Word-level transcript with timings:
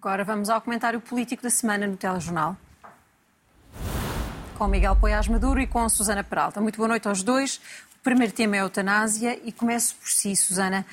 Agora 0.00 0.22
vamos 0.22 0.48
ao 0.48 0.60
comentário 0.60 1.00
político 1.00 1.42
da 1.42 1.50
semana 1.50 1.84
no 1.84 1.96
Telejornal. 1.96 2.56
Com 4.56 4.68
Miguel 4.68 4.94
Poiás 4.94 5.26
Maduro 5.26 5.60
e 5.60 5.66
com 5.66 5.88
Susana 5.88 6.22
Peralta. 6.22 6.60
Muito 6.60 6.76
boa 6.76 6.86
noite 6.86 7.08
aos 7.08 7.24
dois. 7.24 7.56
O 7.96 8.04
primeiro 8.04 8.32
tema 8.32 8.54
é 8.54 8.60
a 8.60 8.62
eutanásia 8.62 9.40
e 9.44 9.50
começo 9.50 9.96
por 9.96 10.08
si, 10.08 10.36
Susana. 10.36 10.86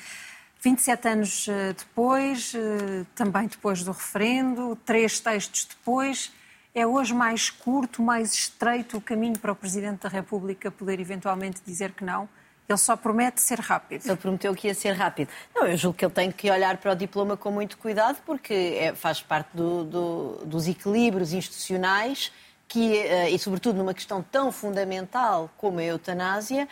27 0.60 1.08
anos 1.08 1.46
eh, 1.48 1.72
depois, 1.78 2.52
eh, 2.56 3.06
também 3.14 3.46
depois 3.46 3.84
do 3.84 3.92
referendo, 3.92 4.76
três 4.84 5.20
textos 5.20 5.66
depois, 5.66 6.32
é 6.74 6.84
hoje 6.84 7.14
mais 7.14 7.48
curto, 7.48 8.02
mais 8.02 8.34
estreito 8.34 8.96
o 8.96 9.00
caminho 9.00 9.38
para 9.38 9.52
o 9.52 9.56
Presidente 9.56 10.00
da 10.00 10.08
República 10.08 10.68
poder 10.68 10.98
eventualmente 10.98 11.62
dizer 11.64 11.92
que 11.92 12.04
não? 12.04 12.28
Ele 12.68 12.78
só 12.78 12.96
promete 12.96 13.40
ser 13.40 13.60
rápido. 13.60 14.04
Ele 14.04 14.16
prometeu 14.16 14.54
que 14.54 14.66
ia 14.66 14.74
ser 14.74 14.92
rápido. 14.92 15.28
Não, 15.54 15.66
eu 15.66 15.76
julgo 15.76 15.96
que 15.96 16.04
ele 16.04 16.12
tem 16.12 16.32
que 16.32 16.50
olhar 16.50 16.76
para 16.78 16.92
o 16.92 16.96
diploma 16.96 17.36
com 17.36 17.50
muito 17.50 17.78
cuidado, 17.78 18.18
porque 18.26 18.76
é, 18.80 18.94
faz 18.94 19.20
parte 19.20 19.50
do, 19.54 19.84
do, 19.84 20.44
dos 20.44 20.66
equilíbrios 20.66 21.32
institucionais 21.32 22.32
que, 22.68 22.96
eh, 22.96 23.30
e, 23.30 23.38
sobretudo, 23.38 23.76
numa 23.78 23.94
questão 23.94 24.22
tão 24.22 24.50
fundamental 24.50 25.50
como 25.56 25.78
a 25.78 25.84
eutanásia, 25.84 26.68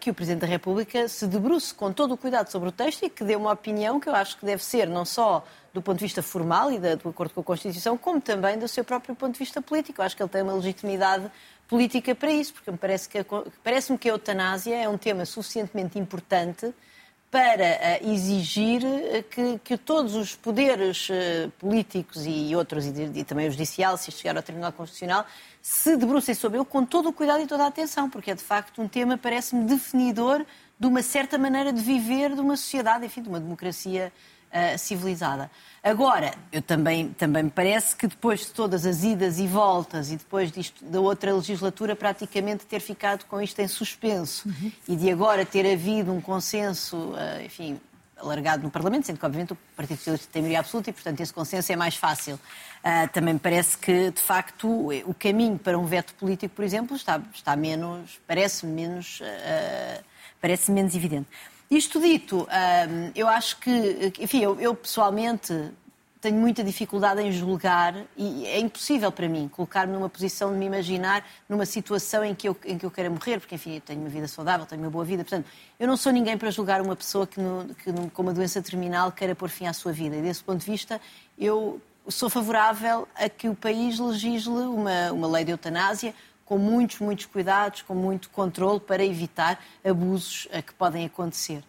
que 0.00 0.10
o 0.10 0.14
Presidente 0.14 0.40
da 0.40 0.46
República 0.46 1.06
se 1.06 1.24
debruce 1.26 1.72
com 1.72 1.92
todo 1.92 2.14
o 2.14 2.16
cuidado 2.16 2.50
sobre 2.50 2.68
o 2.68 2.72
texto 2.72 3.04
e 3.04 3.08
que 3.08 3.22
dê 3.22 3.36
uma 3.36 3.52
opinião 3.52 4.00
que 4.00 4.08
eu 4.08 4.14
acho 4.14 4.36
que 4.36 4.44
deve 4.44 4.64
ser 4.64 4.88
não 4.88 5.04
só 5.04 5.44
do 5.72 5.80
ponto 5.80 5.98
de 5.98 6.04
vista 6.04 6.22
formal 6.22 6.70
e 6.70 6.78
do 6.78 7.08
acordo 7.08 7.32
com 7.32 7.40
a 7.40 7.44
Constituição, 7.44 7.96
como 7.96 8.20
também 8.20 8.58
do 8.58 8.68
seu 8.68 8.84
próprio 8.84 9.14
ponto 9.14 9.32
de 9.34 9.38
vista 9.38 9.62
político. 9.62 10.00
Eu 10.00 10.04
acho 10.04 10.16
que 10.16 10.22
ele 10.22 10.30
tem 10.30 10.42
uma 10.42 10.54
legitimidade 10.54 11.30
política 11.68 12.14
para 12.14 12.30
isso, 12.30 12.52
porque 12.52 12.70
me 12.70 12.76
parece 12.76 13.08
que, 13.08 13.24
parece 13.64 13.96
que 13.96 14.08
a 14.08 14.12
eutanásia 14.12 14.76
é 14.76 14.88
um 14.88 14.98
tema 14.98 15.24
suficientemente 15.24 15.98
importante 15.98 16.74
para 17.30 17.64
uh, 18.02 18.12
exigir 18.12 18.82
uh, 18.84 19.22
que, 19.30 19.58
que, 19.64 19.78
todos 19.78 20.14
os 20.14 20.36
poderes 20.36 21.08
uh, 21.08 21.50
políticos 21.58 22.24
e 22.26 22.54
outros, 22.54 22.84
e, 22.84 23.10
e, 23.14 23.24
também 23.24 23.48
o 23.48 23.50
judicial, 23.50 23.96
se 23.96 24.12
chegar 24.12 24.36
ao 24.36 24.42
Tribunal 24.42 24.70
Constitucional, 24.70 25.24
se 25.62 25.96
debrucem 25.96 26.34
sobre 26.34 26.58
ele 26.58 26.66
com 26.66 26.84
todo 26.84 27.08
o 27.08 27.12
cuidado 27.12 27.42
e 27.42 27.46
toda 27.46 27.64
a 27.64 27.68
atenção, 27.68 28.10
porque 28.10 28.32
é 28.32 28.34
de 28.34 28.42
facto 28.42 28.82
um 28.82 28.88
tema, 28.88 29.16
parece-me, 29.16 29.64
definidor 29.64 30.44
de 30.78 30.86
uma 30.86 31.02
certa 31.02 31.38
maneira 31.38 31.72
de 31.72 31.80
viver 31.80 32.34
de 32.34 32.40
uma 32.40 32.56
sociedade, 32.56 33.06
enfim, 33.06 33.22
de 33.22 33.28
uma 33.28 33.38
democracia 33.38 34.12
civilizada. 34.78 35.50
Agora, 35.82 36.34
eu 36.52 36.60
também, 36.60 37.08
também 37.10 37.44
me 37.44 37.50
parece 37.50 37.96
que 37.96 38.06
depois 38.06 38.40
de 38.40 38.50
todas 38.52 38.84
as 38.84 39.02
idas 39.02 39.38
e 39.38 39.46
voltas 39.46 40.12
e 40.12 40.16
depois 40.16 40.52
disto, 40.52 40.84
da 40.84 41.00
outra 41.00 41.34
legislatura 41.34 41.96
praticamente 41.96 42.66
ter 42.66 42.80
ficado 42.80 43.24
com 43.24 43.40
isto 43.40 43.58
em 43.60 43.68
suspenso 43.68 44.48
uhum. 44.48 44.72
e 44.86 44.94
de 44.94 45.10
agora 45.10 45.44
ter 45.44 45.70
havido 45.70 46.12
um 46.12 46.20
consenso, 46.20 47.14
eh, 47.16 47.46
enfim, 47.46 47.80
alargado 48.22 48.62
no 48.62 48.70
Parlamento, 48.70 49.06
sendo 49.06 49.18
que, 49.18 49.26
obviamente, 49.26 49.52
o 49.52 49.58
Partido 49.76 49.98
Socialista 49.98 50.28
tem 50.32 50.42
maioria 50.42 50.60
absoluta 50.60 50.90
e, 50.90 50.92
portanto, 50.92 51.20
esse 51.20 51.32
consenso 51.32 51.72
é 51.72 51.76
mais 51.76 51.96
fácil. 51.96 52.34
Uh, 52.34 53.08
também 53.12 53.34
me 53.34 53.40
parece 53.40 53.76
que, 53.76 54.10
de 54.10 54.20
facto, 54.20 54.88
o 55.04 55.14
caminho 55.14 55.58
para 55.58 55.78
um 55.78 55.84
veto 55.84 56.14
político, 56.14 56.54
por 56.54 56.64
exemplo, 56.64 56.96
está, 56.96 57.20
está 57.34 57.56
menos, 57.56 58.20
parece 58.26 58.64
menos, 58.64 59.20
uh, 59.20 60.04
parece 60.40 60.70
menos 60.70 60.94
evidente. 60.94 61.28
Isto 61.70 62.00
dito, 62.00 62.46
eu 63.14 63.26
acho 63.26 63.56
que, 63.56 64.12
enfim, 64.20 64.42
eu, 64.42 64.60
eu 64.60 64.74
pessoalmente 64.74 65.72
tenho 66.22 66.36
muita 66.36 66.62
dificuldade 66.62 67.20
em 67.20 67.32
julgar 67.32 67.96
e 68.16 68.46
é 68.46 68.60
impossível 68.60 69.10
para 69.10 69.28
mim 69.28 69.48
colocar-me 69.48 69.92
numa 69.92 70.08
posição 70.08 70.52
de 70.52 70.56
me 70.56 70.66
imaginar 70.66 71.26
numa 71.48 71.66
situação 71.66 72.24
em 72.24 72.32
que 72.32 72.48
eu, 72.48 72.56
em 72.64 72.78
que 72.78 72.86
eu 72.86 72.92
queira 72.92 73.10
morrer, 73.10 73.40
porque, 73.40 73.56
enfim, 73.56 73.74
eu 73.74 73.80
tenho 73.80 73.98
uma 73.98 74.08
vida 74.08 74.28
saudável, 74.28 74.64
tenho 74.64 74.80
uma 74.80 74.90
boa 74.90 75.04
vida. 75.04 75.24
Portanto, 75.24 75.48
eu 75.80 75.88
não 75.88 75.96
sou 75.96 76.12
ninguém 76.12 76.38
para 76.38 76.48
julgar 76.52 76.80
uma 76.80 76.94
pessoa 76.94 77.26
que, 77.26 77.40
no, 77.40 77.74
que 77.74 77.90
no, 77.90 78.08
com 78.08 78.22
uma 78.22 78.32
doença 78.32 78.62
terminal 78.62 79.10
queira 79.10 79.34
pôr 79.34 79.48
fim 79.48 79.66
à 79.66 79.72
sua 79.72 79.92
vida. 79.92 80.14
E, 80.14 80.22
desse 80.22 80.44
ponto 80.44 80.60
de 80.64 80.70
vista, 80.70 81.00
eu 81.36 81.80
sou 82.06 82.30
favorável 82.30 83.08
a 83.16 83.28
que 83.28 83.48
o 83.48 83.54
país 83.56 83.98
legisle 83.98 84.66
uma, 84.66 85.10
uma 85.10 85.26
lei 85.26 85.44
de 85.44 85.50
eutanásia 85.50 86.14
com 86.44 86.56
muitos, 86.56 87.00
muitos 87.00 87.26
cuidados, 87.26 87.82
com 87.82 87.96
muito 87.96 88.30
controle 88.30 88.78
para 88.78 89.04
evitar 89.04 89.60
abusos 89.84 90.46
que 90.64 90.72
podem 90.74 91.04
acontecer. 91.04 91.64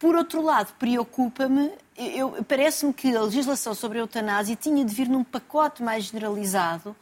Por 0.00 0.16
outro 0.16 0.40
lado, 0.40 0.72
preocupa-me, 0.78 1.70
parece-me 2.48 2.90
que 2.90 3.14
a 3.14 3.20
legislação 3.20 3.74
sobre 3.74 3.98
a 3.98 4.00
eutanásia 4.00 4.56
tinha 4.56 4.82
de 4.82 4.94
vir 4.94 5.06
num 5.06 5.22
pacote 5.22 5.82
mais 5.82 6.04
generalizado 6.04 6.96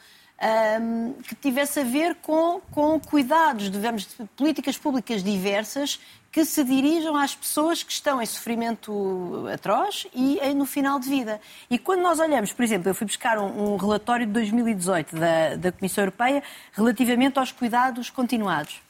um, 0.81 1.13
que 1.23 1.37
tivesse 1.37 1.79
a 1.79 1.85
ver 1.85 2.17
com, 2.17 2.61
com 2.73 2.99
cuidados, 2.99 3.71
digamos, 3.71 4.03
de 4.03 4.25
políticas 4.37 4.77
públicas 4.77 5.23
diversas 5.23 6.01
que 6.33 6.45
se 6.45 6.65
dirijam 6.65 7.15
às 7.15 7.37
pessoas 7.37 7.85
que 7.85 7.93
estão 7.93 8.21
em 8.21 8.27
sofrimento 8.27 9.47
atroz 9.55 10.09
e 10.13 10.41
no 10.53 10.67
final 10.67 10.99
de 10.99 11.09
vida. 11.09 11.41
E 11.71 11.79
quando 11.79 12.03
nós 12.03 12.19
olhamos, 12.19 12.53
por 12.53 12.65
exemplo, 12.65 12.91
eu 12.91 12.97
fui 12.97 13.07
buscar 13.07 13.39
um, 13.39 13.75
um 13.75 13.77
relatório 13.77 14.27
de 14.27 14.33
2018 14.33 15.15
da, 15.15 15.55
da 15.55 15.71
Comissão 15.71 16.03
Europeia 16.03 16.43
relativamente 16.73 17.39
aos 17.39 17.53
cuidados 17.53 18.11
continuados 18.11 18.88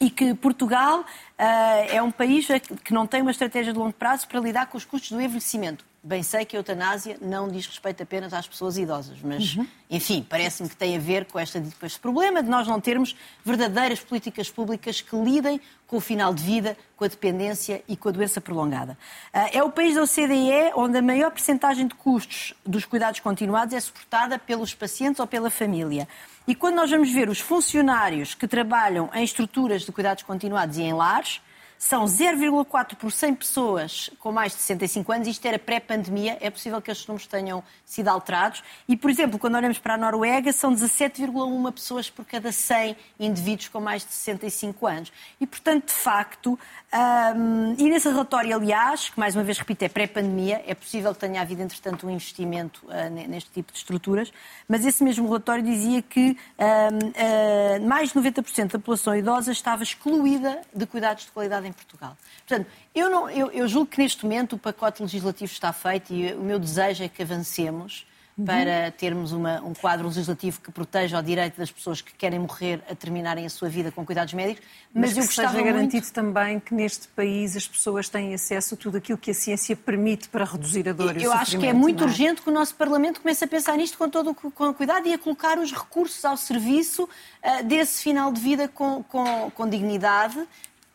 e 0.00 0.08
que 0.08 0.34
Portugal 0.34 1.00
uh, 1.00 1.04
é 1.38 2.02
um 2.02 2.10
país 2.10 2.48
que 2.82 2.94
não 2.94 3.06
tem 3.06 3.20
uma 3.20 3.30
estratégia 3.30 3.72
de 3.72 3.78
longo 3.78 3.92
prazo 3.92 4.26
para 4.26 4.40
lidar 4.40 4.66
com 4.66 4.78
os 4.78 4.84
custos 4.84 5.10
do 5.10 5.20
envelhecimento. 5.20 5.84
Bem 6.02 6.22
sei 6.22 6.46
que 6.46 6.56
a 6.56 6.58
eutanásia 6.58 7.18
não 7.20 7.46
diz 7.46 7.66
respeito 7.66 8.02
apenas 8.02 8.32
às 8.32 8.48
pessoas 8.48 8.78
idosas, 8.78 9.18
mas, 9.22 9.54
uhum. 9.54 9.66
enfim, 9.90 10.26
parece-me 10.26 10.66
que 10.66 10.74
tem 10.74 10.96
a 10.96 10.98
ver 10.98 11.26
com, 11.26 11.38
esta, 11.38 11.60
com 11.78 11.84
este 11.84 12.00
problema 12.00 12.42
de 12.42 12.48
nós 12.48 12.66
não 12.66 12.80
termos 12.80 13.14
verdadeiras 13.44 14.00
políticas 14.00 14.50
públicas 14.50 15.02
que 15.02 15.14
lidem 15.14 15.60
com 15.86 15.98
o 15.98 16.00
final 16.00 16.32
de 16.32 16.42
vida, 16.42 16.74
com 16.96 17.04
a 17.04 17.08
dependência 17.08 17.82
e 17.86 17.98
com 17.98 18.08
a 18.08 18.12
doença 18.12 18.40
prolongada. 18.40 18.96
Ah, 19.30 19.50
é 19.52 19.62
o 19.62 19.70
país 19.70 19.94
da 19.94 20.02
OCDE 20.02 20.72
onde 20.74 20.96
a 20.96 21.02
maior 21.02 21.30
percentagem 21.32 21.86
de 21.86 21.94
custos 21.94 22.54
dos 22.64 22.86
cuidados 22.86 23.20
continuados 23.20 23.74
é 23.74 23.80
suportada 23.80 24.38
pelos 24.38 24.72
pacientes 24.72 25.20
ou 25.20 25.26
pela 25.26 25.50
família. 25.50 26.08
E 26.50 26.54
quando 26.56 26.74
nós 26.74 26.90
vamos 26.90 27.12
ver 27.12 27.28
os 27.28 27.38
funcionários 27.38 28.34
que 28.34 28.48
trabalham 28.48 29.08
em 29.14 29.22
estruturas 29.22 29.82
de 29.82 29.92
cuidados 29.92 30.24
continuados 30.24 30.78
e 30.78 30.82
em 30.82 30.92
lares, 30.92 31.40
são 31.80 32.04
0,4 32.04 32.94
por 32.94 33.10
100 33.10 33.34
pessoas 33.36 34.10
com 34.18 34.30
mais 34.30 34.52
de 34.52 34.58
65 34.58 35.12
anos. 35.12 35.28
Isto 35.28 35.46
era 35.46 35.58
pré-pandemia, 35.58 36.36
é 36.38 36.50
possível 36.50 36.80
que 36.82 36.90
estes 36.90 37.06
números 37.06 37.26
tenham 37.26 37.64
sido 37.86 38.08
alterados. 38.08 38.62
E, 38.86 38.94
por 38.98 39.10
exemplo, 39.10 39.38
quando 39.38 39.54
olhamos 39.54 39.78
para 39.78 39.94
a 39.94 39.96
Noruega, 39.96 40.52
são 40.52 40.74
17,1 40.74 41.72
pessoas 41.72 42.10
por 42.10 42.26
cada 42.26 42.52
100 42.52 42.94
indivíduos 43.18 43.68
com 43.68 43.80
mais 43.80 44.04
de 44.04 44.12
65 44.12 44.86
anos. 44.86 45.12
E, 45.40 45.46
portanto, 45.46 45.86
de 45.86 45.94
facto, 45.94 46.58
um, 46.92 47.74
e 47.78 47.88
nesse 47.88 48.10
relatório, 48.10 48.54
aliás, 48.54 49.08
que 49.08 49.18
mais 49.18 49.34
uma 49.34 49.42
vez 49.42 49.56
repito, 49.56 49.82
é 49.82 49.88
pré-pandemia, 49.88 50.62
é 50.66 50.74
possível 50.74 51.14
que 51.14 51.20
tenha 51.20 51.40
havido, 51.40 51.62
entretanto, 51.62 52.06
um 52.06 52.10
investimento 52.10 52.84
uh, 52.84 53.08
neste 53.26 53.50
tipo 53.52 53.72
de 53.72 53.78
estruturas, 53.78 54.30
mas 54.68 54.84
esse 54.84 55.02
mesmo 55.02 55.26
relatório 55.26 55.62
dizia 55.62 56.02
que 56.02 56.36
uh, 56.58 57.88
mais 57.88 58.12
de 58.12 58.18
90% 58.18 58.72
da 58.72 58.78
população 58.78 59.16
idosa 59.16 59.50
estava 59.50 59.82
excluída 59.82 60.60
de 60.74 60.84
cuidados 60.84 61.24
de 61.24 61.30
qualidade 61.30 61.69
em 61.70 61.72
Portugal. 61.72 62.16
Portanto, 62.46 62.68
eu, 62.94 63.10
não, 63.10 63.30
eu, 63.30 63.50
eu 63.50 63.66
julgo 63.66 63.86
que 63.86 63.98
neste 63.98 64.24
momento 64.24 64.56
o 64.56 64.58
pacote 64.58 65.02
legislativo 65.02 65.50
está 65.50 65.72
feito 65.72 66.12
e 66.12 66.32
o 66.34 66.42
meu 66.42 66.58
desejo 66.58 67.02
é 67.02 67.08
que 67.08 67.22
avancemos 67.22 68.06
uhum. 68.40 68.44
para 68.44 68.90
termos 68.90 69.32
uma, 69.32 69.60
um 69.62 69.74
quadro 69.74 70.06
legislativo 70.06 70.60
que 70.60 70.70
proteja 70.72 71.18
o 71.18 71.22
direito 71.22 71.58
das 71.58 71.70
pessoas 71.70 72.00
que 72.00 72.12
querem 72.14 72.38
morrer 72.38 72.82
a 72.90 72.94
terminarem 72.94 73.46
a 73.46 73.50
sua 73.50 73.68
vida 73.68 73.92
com 73.92 74.04
cuidados 74.04 74.32
médicos. 74.34 74.64
Mas, 74.92 75.14
mas 75.14 75.18
eu 75.18 75.28
que 75.28 75.34
seja 75.34 75.52
muito... 75.52 75.64
garantido 75.64 76.10
também 76.10 76.58
que 76.58 76.74
neste 76.74 77.08
país 77.08 77.56
as 77.56 77.66
pessoas 77.66 78.08
têm 78.08 78.34
acesso 78.34 78.74
a 78.74 78.76
tudo 78.76 78.96
aquilo 78.96 79.18
que 79.18 79.30
a 79.30 79.34
ciência 79.34 79.76
permite 79.76 80.28
para 80.28 80.44
reduzir 80.44 80.88
a 80.88 80.92
dor 80.92 81.16
e 81.16 81.22
Eu 81.22 81.32
acho 81.32 81.58
que 81.58 81.66
é 81.66 81.72
muito 81.72 82.02
é? 82.02 82.06
urgente 82.06 82.42
que 82.42 82.48
o 82.48 82.52
nosso 82.52 82.74
Parlamento 82.74 83.20
comece 83.20 83.44
a 83.44 83.48
pensar 83.48 83.76
nisto 83.76 83.96
com 83.96 84.08
todo 84.08 84.30
o 84.30 84.74
cuidado 84.74 85.06
e 85.06 85.12
a 85.12 85.18
colocar 85.18 85.58
os 85.58 85.72
recursos 85.72 86.24
ao 86.24 86.36
serviço 86.36 87.04
uh, 87.04 87.64
desse 87.64 88.02
final 88.02 88.32
de 88.32 88.40
vida 88.40 88.68
com, 88.68 89.02
com, 89.04 89.50
com 89.50 89.68
dignidade 89.68 90.46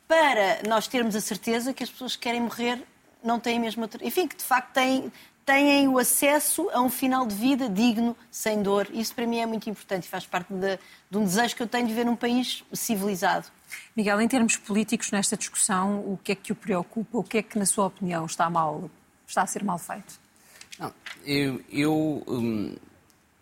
para 0.08 0.68
nós 0.68 0.88
termos 0.88 1.16
a 1.16 1.22
certeza 1.22 1.74
que 1.74 1.84
as 1.84 1.90
pessoas 1.90 2.16
que 2.16 2.24
querem 2.24 2.42
morrer 2.42 2.82
não 3.24 3.40
têm 3.40 3.60
mesmo. 3.60 3.88
Enfim, 4.02 4.28
que 4.28 4.36
de 4.36 4.44
facto 4.44 4.74
têm, 4.74 5.12
têm 5.46 5.88
o 5.88 5.98
acesso 5.98 6.70
a 6.72 6.82
um 6.82 6.90
final 6.90 7.26
de 7.26 7.36
vida 7.36 7.68
digno, 7.68 8.16
sem 8.30 8.62
dor. 8.62 8.88
Isso 8.94 9.16
para 9.16 9.26
mim 9.26 9.40
é 9.40 9.46
muito 9.46 9.70
importante 9.70 10.06
e 10.06 10.08
faz 10.08 10.26
parte 10.26 10.54
de, 10.54 10.80
de 11.10 11.18
um 11.18 11.24
desejo 11.24 11.56
que 11.56 11.64
eu 11.64 11.68
tenho 11.68 11.88
de 11.88 11.94
ver 11.94 12.06
num 12.06 12.16
país 12.16 12.64
civilizado. 12.72 13.48
Miguel, 13.96 14.22
em 14.22 14.28
termos 14.28 14.58
políticos, 14.58 15.12
nesta 15.12 15.36
discussão, 15.36 16.00
o 16.00 16.20
que 16.24 16.34
é 16.34 16.36
que 16.36 16.52
o 16.52 16.56
preocupa? 16.56 17.18
O 17.18 17.24
que 17.24 17.40
é 17.40 17.44
que, 17.44 17.58
na 17.58 17.66
sua 17.66 17.88
opinião, 17.88 18.26
está, 18.26 18.50
mal, 18.50 18.90
está 19.28 19.42
a 19.42 19.48
ser 19.48 19.64
mal 19.64 19.80
feito? 19.80 20.20
Não, 20.78 20.94
eu, 21.26 21.62
eu 21.72 22.24
hum, 22.28 22.76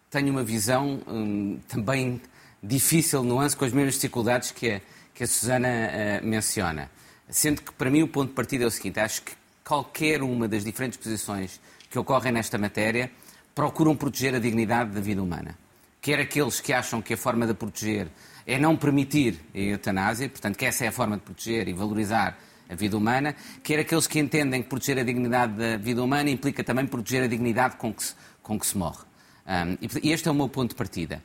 tenho 0.10 0.30
uma 0.30 0.44
visão 0.44 1.02
hum, 1.08 1.60
também 1.68 2.22
difícil, 2.62 3.24
nuance, 3.24 3.58
com 3.58 3.66
as 3.66 3.74
mesmas 3.74 3.96
dificuldades 3.96 4.52
que 4.52 4.70
é 4.70 4.82
que 5.14 5.24
a 5.24 5.28
Susana 5.28 5.68
uh, 5.70 6.26
menciona. 6.26 6.90
Sendo 7.30 7.62
que, 7.62 7.72
para 7.72 7.90
mim, 7.90 8.02
o 8.04 8.08
ponto 8.08 8.30
de 8.30 8.36
partida 8.36 8.64
é 8.64 8.68
o 8.68 8.72
seguinte: 8.72 9.00
acho 9.00 9.22
que 9.22 9.34
qualquer 9.64 10.22
uma 10.22 10.48
das 10.48 10.64
diferentes 10.64 10.98
posições 10.98 11.60
que 11.90 11.98
ocorrem 11.98 12.32
nesta 12.32 12.58
matéria 12.58 13.12
procuram 13.56 13.96
proteger 13.96 14.36
a 14.36 14.40
dignidade 14.40 14.92
da 14.92 15.00
vida 15.00 15.22
humana. 15.22 15.58
Quer 16.02 16.20
aqueles 16.20 16.60
que 16.60 16.74
acham 16.74 17.02
que 17.02 17.14
a 17.14 17.18
forma 17.18 17.48
de 17.48 17.54
proteger 17.54 18.08
é 18.46 18.60
não 18.60 18.76
permitir 18.76 19.40
a 19.54 19.58
eutanásia, 19.58 20.28
portanto, 20.28 20.58
que 20.58 20.66
essa 20.66 20.84
é 20.84 20.88
a 20.90 20.92
forma 20.92 21.16
de 21.16 21.24
proteger 21.24 21.68
e 21.68 21.74
valorizar 21.74 22.38
a 22.70 22.76
vida 22.76 22.98
humana, 22.98 23.36
quer 23.62 23.80
aqueles 23.80 24.08
que 24.08 24.20
entendem 24.20 24.62
que 24.62 24.70
proteger 24.70 24.98
a 25.00 25.04
dignidade 25.04 25.54
da 25.54 25.78
vida 25.78 26.04
humana 26.04 26.30
implica 26.30 26.64
também 26.64 26.86
proteger 26.86 27.24
a 27.24 27.28
dignidade 27.28 27.78
com 27.78 27.94
que 27.94 28.04
se, 28.04 28.16
com 28.42 28.60
que 28.60 28.66
se 28.66 28.78
morre. 28.78 29.04
Um, 29.46 29.78
e 30.02 30.12
este 30.12 30.28
é 30.28 30.32
o 30.32 30.36
meu 30.36 30.50
ponto 30.50 30.70
de 30.70 30.76
partida. 30.76 31.24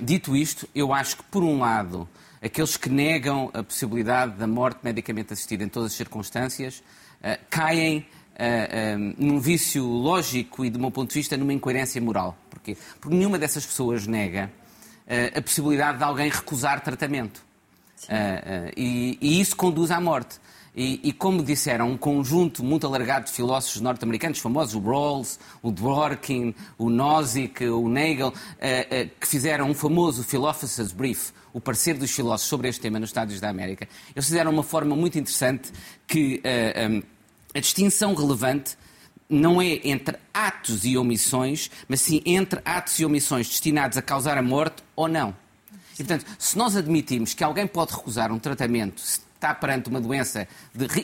Dito 0.00 0.36
isto, 0.36 0.68
eu 0.74 0.92
acho 0.92 1.18
que, 1.18 1.22
por 1.24 1.42
um 1.42 1.58
lado, 1.58 2.08
aqueles 2.42 2.76
que 2.76 2.88
negam 2.88 3.50
a 3.52 3.62
possibilidade 3.62 4.36
da 4.36 4.46
morte 4.46 4.80
medicamente 4.82 5.32
assistida 5.32 5.64
em 5.64 5.68
todas 5.68 5.92
as 5.92 5.96
circunstâncias 5.96 6.82
uh, 7.20 7.38
caem 7.50 7.98
uh, 7.98 8.02
uh, 8.02 9.14
num 9.18 9.40
vício 9.40 9.84
lógico 9.84 10.64
e, 10.64 10.70
do 10.70 10.78
meu 10.78 10.90
ponto 10.90 11.08
de 11.10 11.14
vista, 11.14 11.36
numa 11.36 11.52
incoerência 11.52 12.00
moral. 12.00 12.36
Porquê? 12.50 12.76
Porque 13.00 13.16
nenhuma 13.16 13.38
dessas 13.38 13.64
pessoas 13.64 14.06
nega 14.06 14.50
a 15.34 15.40
possibilidade 15.40 15.96
de 15.96 16.04
alguém 16.04 16.28
recusar 16.28 16.82
tratamento. 16.82 17.42
E, 18.76 19.16
e 19.22 19.40
isso 19.40 19.56
conduz 19.56 19.90
à 19.90 19.98
morte. 19.98 20.38
E, 20.74 21.00
e, 21.02 21.12
como 21.12 21.42
disseram, 21.42 21.90
um 21.90 21.96
conjunto 21.96 22.62
muito 22.62 22.86
alargado 22.86 23.26
de 23.26 23.32
filósofos 23.32 23.80
norte-americanos 23.80 24.38
famosos, 24.38 24.74
o 24.74 24.80
Rawls, 24.80 25.38
o 25.62 25.72
Dworkin, 25.72 26.54
o 26.76 26.88
Nozick, 26.88 27.64
o 27.64 27.88
Nagel, 27.88 28.28
uh, 28.28 28.30
uh, 28.30 29.10
que 29.20 29.26
fizeram 29.26 29.70
um 29.70 29.74
famoso 29.74 30.22
Philosopher's 30.22 30.92
Brief, 30.92 31.32
o 31.52 31.60
parecer 31.60 31.94
dos 31.94 32.10
filósofos 32.10 32.48
sobre 32.48 32.68
este 32.68 32.80
tema 32.80 33.00
nos 33.00 33.10
Estados 33.10 33.40
da 33.40 33.48
América. 33.48 33.88
Eles 34.14 34.26
fizeram 34.26 34.50
uma 34.52 34.62
forma 34.62 34.94
muito 34.94 35.18
interessante 35.18 35.72
que 36.06 36.42
uh, 36.44 36.92
um, 36.92 37.02
a 37.54 37.60
distinção 37.60 38.14
relevante 38.14 38.76
não 39.28 39.60
é 39.60 39.80
entre 39.84 40.16
atos 40.32 40.84
e 40.84 40.96
omissões, 40.96 41.70
mas 41.86 42.00
sim 42.00 42.22
entre 42.24 42.60
atos 42.64 42.98
e 42.98 43.04
omissões 43.04 43.48
destinados 43.48 43.98
a 43.98 44.02
causar 44.02 44.38
a 44.38 44.42
morte 44.42 44.82
ou 44.96 45.08
não. 45.08 45.34
E, 45.94 46.04
portanto, 46.04 46.24
se 46.38 46.56
nós 46.56 46.76
admitimos 46.76 47.34
que 47.34 47.42
alguém 47.42 47.66
pode 47.66 47.92
recusar 47.92 48.30
um 48.32 48.38
tratamento 48.38 49.02
está 49.38 49.54
perante 49.54 49.88
uma 49.88 50.00
doença 50.00 50.46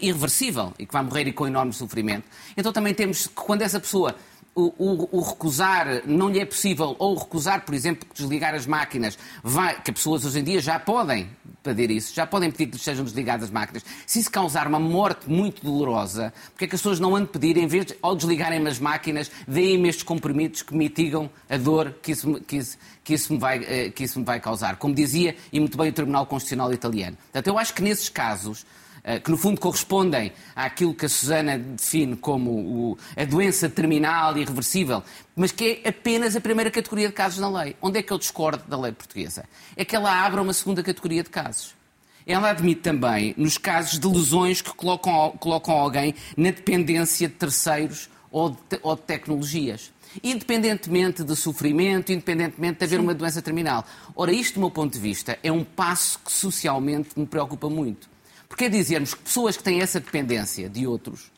irreversível 0.03 0.75
e 0.79 0.85
que 0.85 0.93
vai 0.93 1.03
morrer 1.03 1.29
e 1.29 1.33
com 1.33 1.47
enorme 1.47 1.73
sofrimento, 1.73 2.25
então 2.57 2.73
também 2.73 2.93
temos 2.93 3.29
que, 3.29 3.35
quando 3.35 3.63
essa 3.63 3.79
pessoa 3.79 4.15
o, 4.55 4.73
o, 4.79 5.19
o, 5.19 5.21
recusar 5.21 6.03
não 6.07 6.29
lhe 6.29 6.39
é 6.39 6.45
possível, 6.45 6.95
ou 6.99 7.17
recusar, 7.17 7.65
por 7.65 7.75
exemplo, 7.75 8.09
desligar 8.15 8.55
as 8.55 8.67
máquinas, 8.67 9.19
vai, 9.43 9.81
que 9.81 9.91
as 9.91 9.97
pessoas 9.97 10.25
hoje 10.25 10.39
em 10.39 10.45
dia 10.45 10.61
já 10.61 10.79
podem 10.79 11.29
pedir 11.63 11.91
isso, 11.91 12.15
já 12.15 12.27
podem 12.27 12.51
pedir 12.51 12.71
que 12.71 12.79
sejam 12.79 13.05
desligadas 13.05 13.45
as 13.45 13.51
máquinas. 13.51 13.85
Se 14.07 14.21
isso 14.21 14.31
causar 14.31 14.69
uma 14.69 14.79
morte 14.79 15.29
muito 15.29 15.65
dolorosa, 15.65 16.33
porque 16.51 16.67
é 16.67 16.69
que 16.69 16.75
as 16.75 16.81
pessoas 16.81 17.01
não 17.01 17.17
andam 17.17 17.27
pedir, 17.27 17.57
em 17.57 17.67
vez 17.67 17.87
de, 17.87 17.97
ao 18.01 18.15
desligarem 18.15 18.65
as 18.67 18.79
máquinas, 18.79 19.31
deem-me 19.49 19.89
estes 19.89 20.05
comprimidos 20.05 20.63
que 20.63 20.75
mitigam 20.75 21.29
a 21.49 21.57
dor 21.57 21.95
que 22.03 22.13
isso, 22.13 22.41
que, 22.43 22.57
isso, 22.57 22.79
que, 23.03 23.15
isso 23.15 23.33
me 23.33 23.39
vai, 23.39 23.65
eh, 23.65 23.91
que 23.91 24.05
isso 24.05 24.19
me 24.19 24.25
vai 24.25 24.39
causar? 24.39 24.77
Como 24.77 24.95
dizia, 24.95 25.35
e 25.53 25.59
muito 25.59 25.77
bem, 25.77 25.89
o 25.89 25.93
Tribunal 25.93 26.27
Constitucional 26.27 26.73
Italiano. 26.73 27.17
Portanto, 27.17 27.47
eu 27.47 27.59
acho 27.59 27.75
que 27.75 27.83
nesses 27.83 28.09
casos 28.09 28.65
que 29.23 29.31
no 29.31 29.37
fundo 29.37 29.61
correspondem 29.61 30.33
àquilo 30.57 30.95
que 30.95 31.05
a 31.05 31.09
Susana 31.09 31.59
define 31.59 32.17
como 32.17 32.51
o, 32.51 32.99
a 33.15 33.25
doença 33.25 33.69
terminal 33.69 34.37
e 34.37 34.41
irreversível, 34.41 35.03
mas 35.37 35.53
que 35.53 35.83
é 35.85 35.89
apenas 35.91 36.35
a 36.35 36.41
primeira 36.41 36.71
categoria 36.71 37.09
de 37.09 37.15
casos 37.15 37.39
na 37.39 37.51
lei. 37.51 37.77
Onde 37.83 37.99
é 37.99 38.03
que 38.03 38.13
eu 38.13 38.19
discordo 38.19 38.65
da 38.67 38.81
lei 38.81 38.93
portuguesa? 38.93 39.45
É 39.77 39.85
que 39.85 39.95
ela 39.95 40.25
abre 40.25 40.41
uma 40.41 40.55
segunda 40.55 40.83
categoria 40.83 41.23
de 41.23 41.29
casos. 41.29 41.75
Ela 42.27 42.51
admite 42.51 42.81
também, 42.81 43.35
nos 43.37 43.59
casos 43.59 43.99
de 43.99 44.09
lesões 44.09 44.63
que 44.63 44.73
colocam, 44.73 45.33
colocam 45.39 45.75
alguém 45.75 46.15
na 46.35 46.51
dependência 46.51 47.29
de 47.29 47.35
terceiros 47.35 48.09
ou 48.31 48.51
de, 48.51 48.81
ou 48.83 48.97
de 48.97 49.03
tecnologias 49.03 49.93
independentemente 50.23 51.25
de 51.25 51.35
sofrimento, 51.35 52.13
independentemente 52.13 52.79
de 52.79 52.85
haver 52.85 52.99
Sim. 52.99 53.03
uma 53.03 53.15
doença 53.15 53.43
terminal. 53.43 53.85
Ora, 54.15 54.33
isto, 54.33 54.55
do 54.55 54.61
meu 54.61 54.71
ponto 54.71 54.93
de 54.93 55.01
vista, 55.01 55.37
é 55.43 55.51
um 55.51 55.65
passo 55.65 56.21
que 56.25 56.31
socialmente 56.31 57.19
me 57.19 57.27
preocupa 57.27 57.69
muito. 57.69 58.14
Porque 58.55 58.67
é 58.67 58.69
dizermos 58.69 59.15
que 59.15 59.23
pessoas 59.25 59.57
que 59.57 59.65
têm 59.65 59.81
essa 59.81 59.99
dependência 59.99 60.69
de 60.69 60.87
outros 60.87 61.33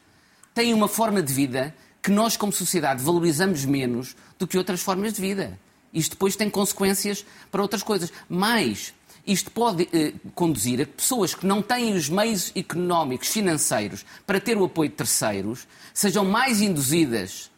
têm 0.52 0.74
uma 0.74 0.86
forma 0.86 1.22
de 1.22 1.32
vida 1.32 1.74
que 2.02 2.10
nós, 2.10 2.36
como 2.36 2.52
sociedade, 2.52 3.02
valorizamos 3.02 3.64
menos 3.64 4.14
do 4.38 4.46
que 4.46 4.58
outras 4.58 4.82
formas 4.82 5.14
de 5.14 5.22
vida. 5.22 5.58
Isto 5.94 6.10
depois 6.10 6.36
tem 6.36 6.50
consequências 6.50 7.24
para 7.50 7.62
outras 7.62 7.82
coisas. 7.82 8.12
Mas 8.28 8.92
isto 9.26 9.50
pode 9.50 9.88
eh, 9.94 10.12
conduzir 10.34 10.82
a 10.82 10.84
que 10.84 10.92
pessoas 10.92 11.34
que 11.34 11.46
não 11.46 11.62
têm 11.62 11.94
os 11.94 12.10
meios 12.10 12.52
económicos, 12.54 13.28
financeiros, 13.28 14.04
para 14.26 14.38
ter 14.38 14.58
o 14.58 14.66
apoio 14.66 14.90
de 14.90 14.96
terceiros, 14.96 15.66
sejam 15.94 16.22
mais 16.22 16.60
induzidas 16.60 17.50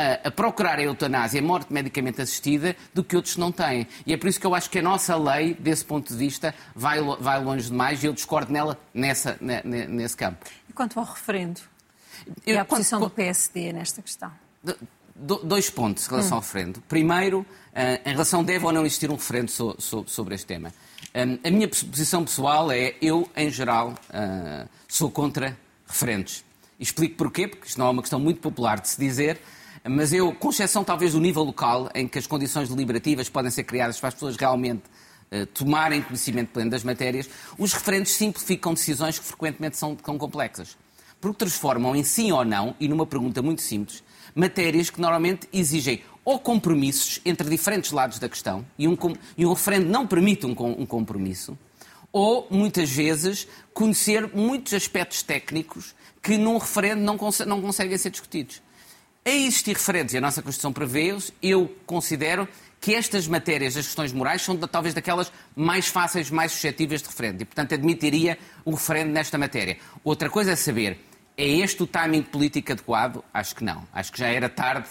a, 0.00 0.28
a, 0.28 0.30
procurar 0.30 0.78
a 0.78 0.82
eutanásia, 0.82 1.40
a 1.40 1.44
morte 1.44 1.72
medicamente 1.72 2.22
assistida, 2.22 2.74
do 2.94 3.04
que 3.04 3.14
outros 3.14 3.36
não 3.36 3.52
têm. 3.52 3.86
E 4.06 4.12
é 4.12 4.16
por 4.16 4.28
isso 4.28 4.40
que 4.40 4.46
eu 4.46 4.54
acho 4.54 4.70
que 4.70 4.78
a 4.78 4.82
nossa 4.82 5.16
lei, 5.16 5.54
desse 5.54 5.84
ponto 5.84 6.12
de 6.12 6.18
vista, 6.18 6.54
vai, 6.74 7.00
vai 7.20 7.42
longe 7.42 7.68
demais 7.68 8.02
e 8.02 8.06
eu 8.06 8.12
discordo 8.12 8.52
nela 8.52 8.78
nessa, 8.94 9.38
nesse 9.40 10.16
campo. 10.16 10.46
E 10.68 10.72
quanto 10.72 10.98
ao 10.98 11.04
referendo? 11.04 11.60
E 12.46 12.56
à 12.56 12.64
posição 12.64 13.00
quanto, 13.00 13.10
do 13.10 13.14
PSD 13.14 13.72
nesta 13.72 14.02
questão? 14.02 14.32
dois 15.14 15.68
pontos 15.68 16.06
em 16.06 16.10
relação 16.10 16.38
hum. 16.38 16.40
ao 16.40 16.40
referendo. 16.40 16.80
Primeiro, 16.88 17.44
eh, 17.74 18.00
em 18.06 18.12
relação 18.12 18.42
deve 18.42 18.64
ou 18.64 18.72
não 18.72 18.86
existir 18.86 19.10
um 19.10 19.16
referendo 19.16 19.50
sobre 19.78 20.34
este 20.34 20.46
tema. 20.46 20.72
Eh, 21.12 21.38
a 21.44 21.50
minha 21.50 21.68
posição 21.68 22.24
pessoal 22.24 22.72
é, 22.72 22.94
eu, 23.02 23.28
em 23.36 23.50
geral, 23.50 23.94
eh, 24.10 24.66
sou 24.88 25.10
contra 25.10 25.56
referendos. 25.86 26.42
Explico 26.78 27.16
porquê, 27.16 27.46
porque 27.46 27.66
isto 27.66 27.78
não 27.78 27.88
é 27.88 27.90
uma 27.90 28.00
questão 28.00 28.18
muito 28.18 28.40
popular 28.40 28.80
de 28.80 28.88
se 28.88 28.98
dizer, 28.98 29.38
mas 29.88 30.12
eu, 30.12 30.32
com 30.32 30.50
exceção 30.50 30.84
talvez 30.84 31.12
do 31.12 31.20
nível 31.20 31.42
local, 31.42 31.90
em 31.94 32.06
que 32.06 32.18
as 32.18 32.26
condições 32.26 32.68
deliberativas 32.68 33.28
podem 33.28 33.50
ser 33.50 33.64
criadas 33.64 33.98
para 33.98 34.08
as 34.08 34.14
pessoas 34.14 34.36
realmente 34.36 34.82
uh, 35.32 35.46
tomarem 35.46 36.02
conhecimento 36.02 36.52
pleno 36.52 36.70
das 36.70 36.84
matérias, 36.84 37.28
os 37.58 37.72
referentes 37.72 38.12
simplificam 38.12 38.74
decisões 38.74 39.18
que 39.18 39.24
frequentemente 39.24 39.76
são, 39.76 39.96
são 40.04 40.18
complexas. 40.18 40.76
Porque 41.20 41.38
transformam 41.38 41.96
em 41.96 42.02
sim 42.02 42.30
ou 42.32 42.44
não, 42.44 42.74
e 42.78 42.88
numa 42.88 43.06
pergunta 43.06 43.40
muito 43.40 43.62
simples, 43.62 44.02
matérias 44.34 44.90
que 44.90 45.00
normalmente 45.00 45.48
exigem 45.52 46.02
ou 46.24 46.38
compromissos 46.38 47.20
entre 47.24 47.48
diferentes 47.48 47.90
lados 47.92 48.18
da 48.18 48.28
questão, 48.28 48.64
e 48.78 48.86
um, 48.86 48.96
e 49.36 49.46
um 49.46 49.52
referendo 49.52 49.90
não 49.90 50.06
permite 50.06 50.46
um, 50.46 50.50
um 50.50 50.86
compromisso, 50.86 51.58
ou, 52.12 52.46
muitas 52.50 52.90
vezes, 52.90 53.46
conhecer 53.72 54.28
muitos 54.34 54.74
aspectos 54.74 55.22
técnicos 55.22 55.94
que 56.22 56.36
num 56.36 56.58
referendo 56.58 57.02
não, 57.02 57.16
não 57.46 57.62
conseguem 57.62 57.96
ser 57.96 58.10
discutidos. 58.10 58.60
A 59.24 59.30
existir 59.30 59.76
referentes, 59.76 60.14
e 60.14 60.18
a 60.18 60.20
nossa 60.20 60.40
Constituição 60.40 60.72
prevê-os, 60.72 61.30
eu 61.42 61.76
considero 61.84 62.48
que 62.80 62.94
estas 62.94 63.28
matérias, 63.28 63.76
as 63.76 63.84
questões 63.84 64.12
morais, 64.12 64.40
são 64.40 64.56
talvez 64.56 64.94
daquelas 64.94 65.30
mais 65.54 65.88
fáceis, 65.88 66.30
mais 66.30 66.52
suscetíveis 66.52 67.02
de 67.02 67.08
referendo. 67.08 67.42
E, 67.42 67.44
portanto, 67.44 67.74
admitiria 67.74 68.38
o 68.64 68.70
referendo 68.70 69.12
nesta 69.12 69.36
matéria. 69.36 69.76
Outra 70.02 70.30
coisa 70.30 70.52
é 70.52 70.56
saber, 70.56 70.98
é 71.36 71.46
este 71.46 71.82
o 71.82 71.86
timing 71.86 72.22
político 72.22 72.72
adequado? 72.72 73.22
Acho 73.32 73.54
que 73.54 73.62
não. 73.62 73.86
Acho 73.92 74.10
que 74.10 74.18
já 74.18 74.28
era 74.28 74.48
tarde 74.48 74.88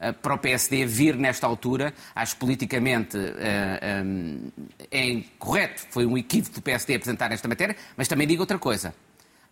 uh, 0.00 0.12
para 0.12 0.34
o 0.34 0.38
PSD 0.38 0.84
vir 0.84 1.16
nesta 1.16 1.46
altura. 1.46 1.94
Acho 2.14 2.36
politicamente 2.36 3.16
uh, 3.16 3.34
eh, 3.38 4.02
um, 4.04 4.50
eh, 4.78 4.86
é 4.90 5.08
incorreto. 5.08 5.86
Foi 5.88 6.04
um 6.04 6.18
equívoco 6.18 6.56
do 6.56 6.62
PSD 6.62 6.96
apresentar 6.96 7.32
esta 7.32 7.48
matéria, 7.48 7.74
mas 7.96 8.06
também 8.06 8.26
digo 8.26 8.42
outra 8.42 8.58
coisa 8.58 8.94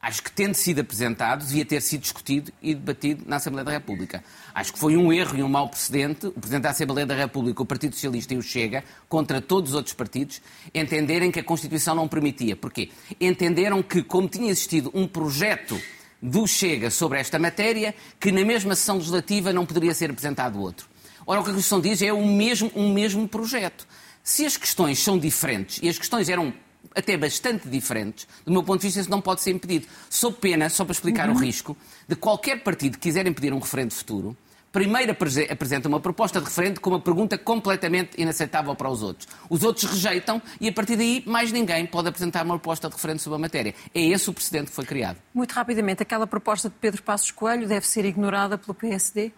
acho 0.02 0.22
que 0.22 0.32
tendo 0.32 0.54
sido 0.54 0.80
apresentado, 0.80 1.44
devia 1.44 1.64
ter 1.64 1.80
sido 1.82 2.00
discutido 2.00 2.52
e 2.62 2.74
debatido 2.74 3.24
na 3.26 3.36
Assembleia 3.36 3.64
da 3.64 3.72
República. 3.72 4.24
Acho 4.54 4.72
que 4.72 4.78
foi 4.78 4.96
um 4.96 5.12
erro 5.12 5.36
e 5.36 5.42
um 5.42 5.48
mau 5.48 5.68
precedente 5.68 6.26
o 6.26 6.32
Presidente 6.32 6.62
da 6.62 6.70
Assembleia 6.70 7.06
da 7.06 7.14
República, 7.14 7.62
o 7.62 7.66
Partido 7.66 7.94
Socialista 7.94 8.32
e 8.32 8.38
o 8.38 8.42
Chega, 8.42 8.82
contra 9.08 9.40
todos 9.40 9.70
os 9.70 9.76
outros 9.76 9.94
partidos, 9.94 10.40
entenderem 10.74 11.30
que 11.30 11.40
a 11.40 11.44
Constituição 11.44 11.94
não 11.94 12.08
permitia. 12.08 12.56
Porquê? 12.56 12.90
Entenderam 13.20 13.82
que, 13.82 14.02
como 14.02 14.28
tinha 14.28 14.50
existido 14.50 14.90
um 14.94 15.06
projeto 15.06 15.80
do 16.22 16.46
Chega 16.46 16.90
sobre 16.90 17.18
esta 17.18 17.38
matéria, 17.38 17.94
que 18.18 18.32
na 18.32 18.44
mesma 18.44 18.74
sessão 18.74 18.96
legislativa 18.96 19.52
não 19.52 19.66
poderia 19.66 19.94
ser 19.94 20.10
apresentado 20.10 20.60
outro. 20.60 20.88
Ora, 21.26 21.40
o 21.40 21.44
que 21.44 21.50
a 21.50 21.54
Constituição 21.54 21.80
diz 21.80 22.02
é 22.02 22.12
o 22.12 22.26
mesmo, 22.26 22.72
um 22.74 22.92
mesmo 22.92 23.28
projeto. 23.28 23.86
Se 24.22 24.44
as 24.44 24.56
questões 24.56 24.98
são 24.98 25.18
diferentes, 25.18 25.78
e 25.82 25.88
as 25.88 25.98
questões 25.98 26.28
eram 26.28 26.52
até 26.94 27.16
bastante 27.16 27.68
diferentes, 27.68 28.26
do 28.44 28.52
meu 28.52 28.62
ponto 28.62 28.80
de 28.80 28.86
vista, 28.86 29.00
isso 29.00 29.10
não 29.10 29.20
pode 29.20 29.40
ser 29.40 29.50
impedido. 29.50 29.86
Sou 30.08 30.32
pena, 30.32 30.68
só 30.68 30.84
para 30.84 30.92
explicar 30.92 31.28
uhum. 31.28 31.36
o 31.36 31.38
risco, 31.38 31.76
de 32.08 32.16
qualquer 32.16 32.62
partido 32.62 32.94
que 32.94 33.08
quiser 33.08 33.26
impedir 33.26 33.52
um 33.52 33.58
referendo 33.58 33.92
futuro, 33.92 34.36
primeiro 34.72 35.16
apresenta 35.50 35.88
uma 35.88 36.00
proposta 36.00 36.40
de 36.40 36.46
referendo 36.46 36.80
com 36.80 36.90
uma 36.90 37.00
pergunta 37.00 37.36
completamente 37.36 38.20
inaceitável 38.20 38.74
para 38.74 38.88
os 38.88 39.02
outros. 39.02 39.28
Os 39.48 39.62
outros 39.62 39.90
rejeitam 39.90 40.40
e, 40.60 40.68
a 40.68 40.72
partir 40.72 40.96
daí, 40.96 41.22
mais 41.26 41.52
ninguém 41.52 41.86
pode 41.86 42.08
apresentar 42.08 42.44
uma 42.44 42.58
proposta 42.58 42.88
de 42.88 42.94
referendo 42.94 43.20
sobre 43.20 43.36
a 43.36 43.40
matéria. 43.40 43.74
É 43.94 44.00
esse 44.00 44.28
o 44.28 44.32
precedente 44.32 44.70
que 44.70 44.76
foi 44.76 44.84
criado. 44.84 45.18
Muito 45.34 45.52
rapidamente, 45.52 46.02
aquela 46.02 46.26
proposta 46.26 46.68
de 46.68 46.74
Pedro 46.80 47.02
Passos 47.02 47.30
Coelho 47.30 47.66
deve 47.66 47.86
ser 47.86 48.04
ignorada 48.04 48.56
pelo 48.56 48.74
PSD? 48.74 49.32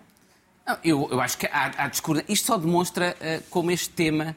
Não, 0.67 0.79
eu, 0.85 1.09
eu, 1.11 1.21
acho 1.21 1.37
que 1.39 1.47
há, 1.47 1.73
há 1.77 1.89
discurso. 1.89 2.23
Isto 2.29 2.47
só 2.47 2.57
demonstra 2.57 3.17
uh, 3.21 3.43
como 3.51 3.71
este 3.71 3.91
tema 3.91 4.37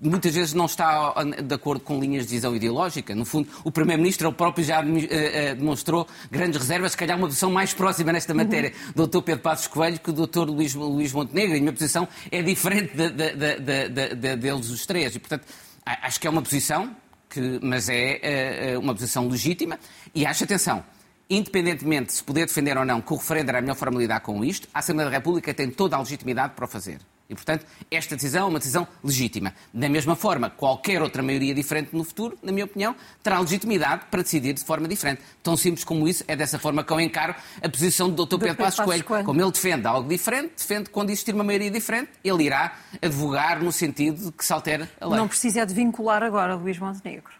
muitas 0.00 0.34
vezes 0.34 0.54
não 0.54 0.64
está 0.64 1.14
de 1.22 1.54
acordo 1.54 1.82
com 1.82 2.00
linhas 2.00 2.26
de 2.26 2.32
visão 2.32 2.56
ideológica. 2.56 3.14
No 3.14 3.24
fundo, 3.24 3.48
o 3.62 3.70
Primeiro-Ministro, 3.70 4.28
ele 4.28 4.34
próprio 4.34 4.64
já 4.64 4.82
eh, 4.82 5.08
eh, 5.10 5.54
demonstrou 5.54 6.06
grandes 6.30 6.58
reservas, 6.58 6.92
se 6.92 6.96
calhar 6.96 7.16
uma 7.16 7.26
posição 7.26 7.50
mais 7.50 7.74
próxima 7.74 8.12
nesta 8.12 8.32
matéria 8.32 8.72
do 8.94 9.06
Dr. 9.06 9.20
Pedro 9.22 9.42
Passos 9.42 9.66
Coelho 9.66 10.00
que 10.00 10.10
do 10.10 10.26
Dr. 10.26 10.48
Luís, 10.48 10.74
Luís 10.74 11.12
Montenegro. 11.12 11.54
E 11.54 11.58
a 11.58 11.60
minha 11.60 11.72
posição 11.72 12.08
é 12.30 12.42
diferente 12.42 12.96
de, 12.96 13.10
de, 13.10 14.14
de, 14.14 14.36
deles 14.36 14.70
os 14.70 14.86
três. 14.86 15.14
E, 15.14 15.18
portanto, 15.18 15.46
acho 15.84 16.18
que 16.18 16.26
é 16.26 16.30
uma 16.30 16.42
posição 16.42 16.96
que, 17.28 17.60
mas 17.62 17.88
é 17.88 18.76
uma 18.80 18.94
posição 18.94 19.28
legítima 19.28 19.78
e 20.14 20.24
acho, 20.24 20.44
atenção, 20.44 20.82
independentemente 21.28 22.06
de 22.06 22.12
se 22.14 22.24
poder 22.24 22.46
defender 22.46 22.76
ou 22.76 22.84
não 22.84 23.00
que 23.00 23.12
o 23.12 23.16
referendo 23.16 23.50
era 23.50 23.58
a 23.58 23.60
melhor 23.60 23.76
forma 23.76 23.98
de 23.98 24.02
lidar 24.02 24.20
com 24.20 24.44
isto, 24.44 24.66
a 24.74 24.80
Assembleia 24.80 25.10
da 25.10 25.16
República 25.16 25.54
tem 25.54 25.70
toda 25.70 25.96
a 25.96 25.98
legitimidade 26.00 26.54
para 26.54 26.64
o 26.64 26.68
fazer. 26.68 26.98
E, 27.30 27.34
portanto, 27.34 27.64
esta 27.88 28.16
decisão 28.16 28.46
é 28.46 28.48
uma 28.48 28.58
decisão 28.58 28.86
legítima. 29.04 29.54
Da 29.72 29.88
mesma 29.88 30.16
forma, 30.16 30.50
qualquer 30.50 31.00
outra 31.00 31.22
maioria 31.22 31.54
diferente 31.54 31.94
no 31.94 32.02
futuro, 32.02 32.36
na 32.42 32.50
minha 32.50 32.64
opinião, 32.64 32.96
terá 33.22 33.38
legitimidade 33.38 34.06
para 34.10 34.22
decidir 34.22 34.52
de 34.52 34.64
forma 34.64 34.88
diferente. 34.88 35.22
Tão 35.40 35.56
simples 35.56 35.84
como 35.84 36.08
isso, 36.08 36.24
é 36.26 36.34
dessa 36.34 36.58
forma 36.58 36.82
que 36.82 36.92
eu 36.92 37.00
encaro 37.00 37.36
a 37.62 37.68
posição 37.68 38.10
do 38.10 38.26
Dr. 38.26 38.38
Pedro 38.38 38.56
Passos 38.56 38.84
Coelho. 38.84 39.04
Coelho. 39.04 39.24
Como 39.24 39.40
ele 39.40 39.52
defende 39.52 39.86
algo 39.86 40.08
diferente, 40.08 40.54
defende 40.56 40.90
quando 40.90 41.10
existir 41.10 41.32
uma 41.32 41.44
maioria 41.44 41.70
diferente, 41.70 42.10
ele 42.24 42.42
irá 42.42 42.76
advogar 43.00 43.62
no 43.62 43.70
sentido 43.70 44.26
de 44.26 44.32
que 44.32 44.44
se 44.44 44.52
altere 44.52 44.88
a 45.00 45.06
lei. 45.06 45.16
Não 45.16 45.28
precisa 45.28 45.64
de 45.64 45.72
vincular 45.72 46.24
agora 46.24 46.56
Luís 46.56 46.78
Montenegro. 46.78 47.30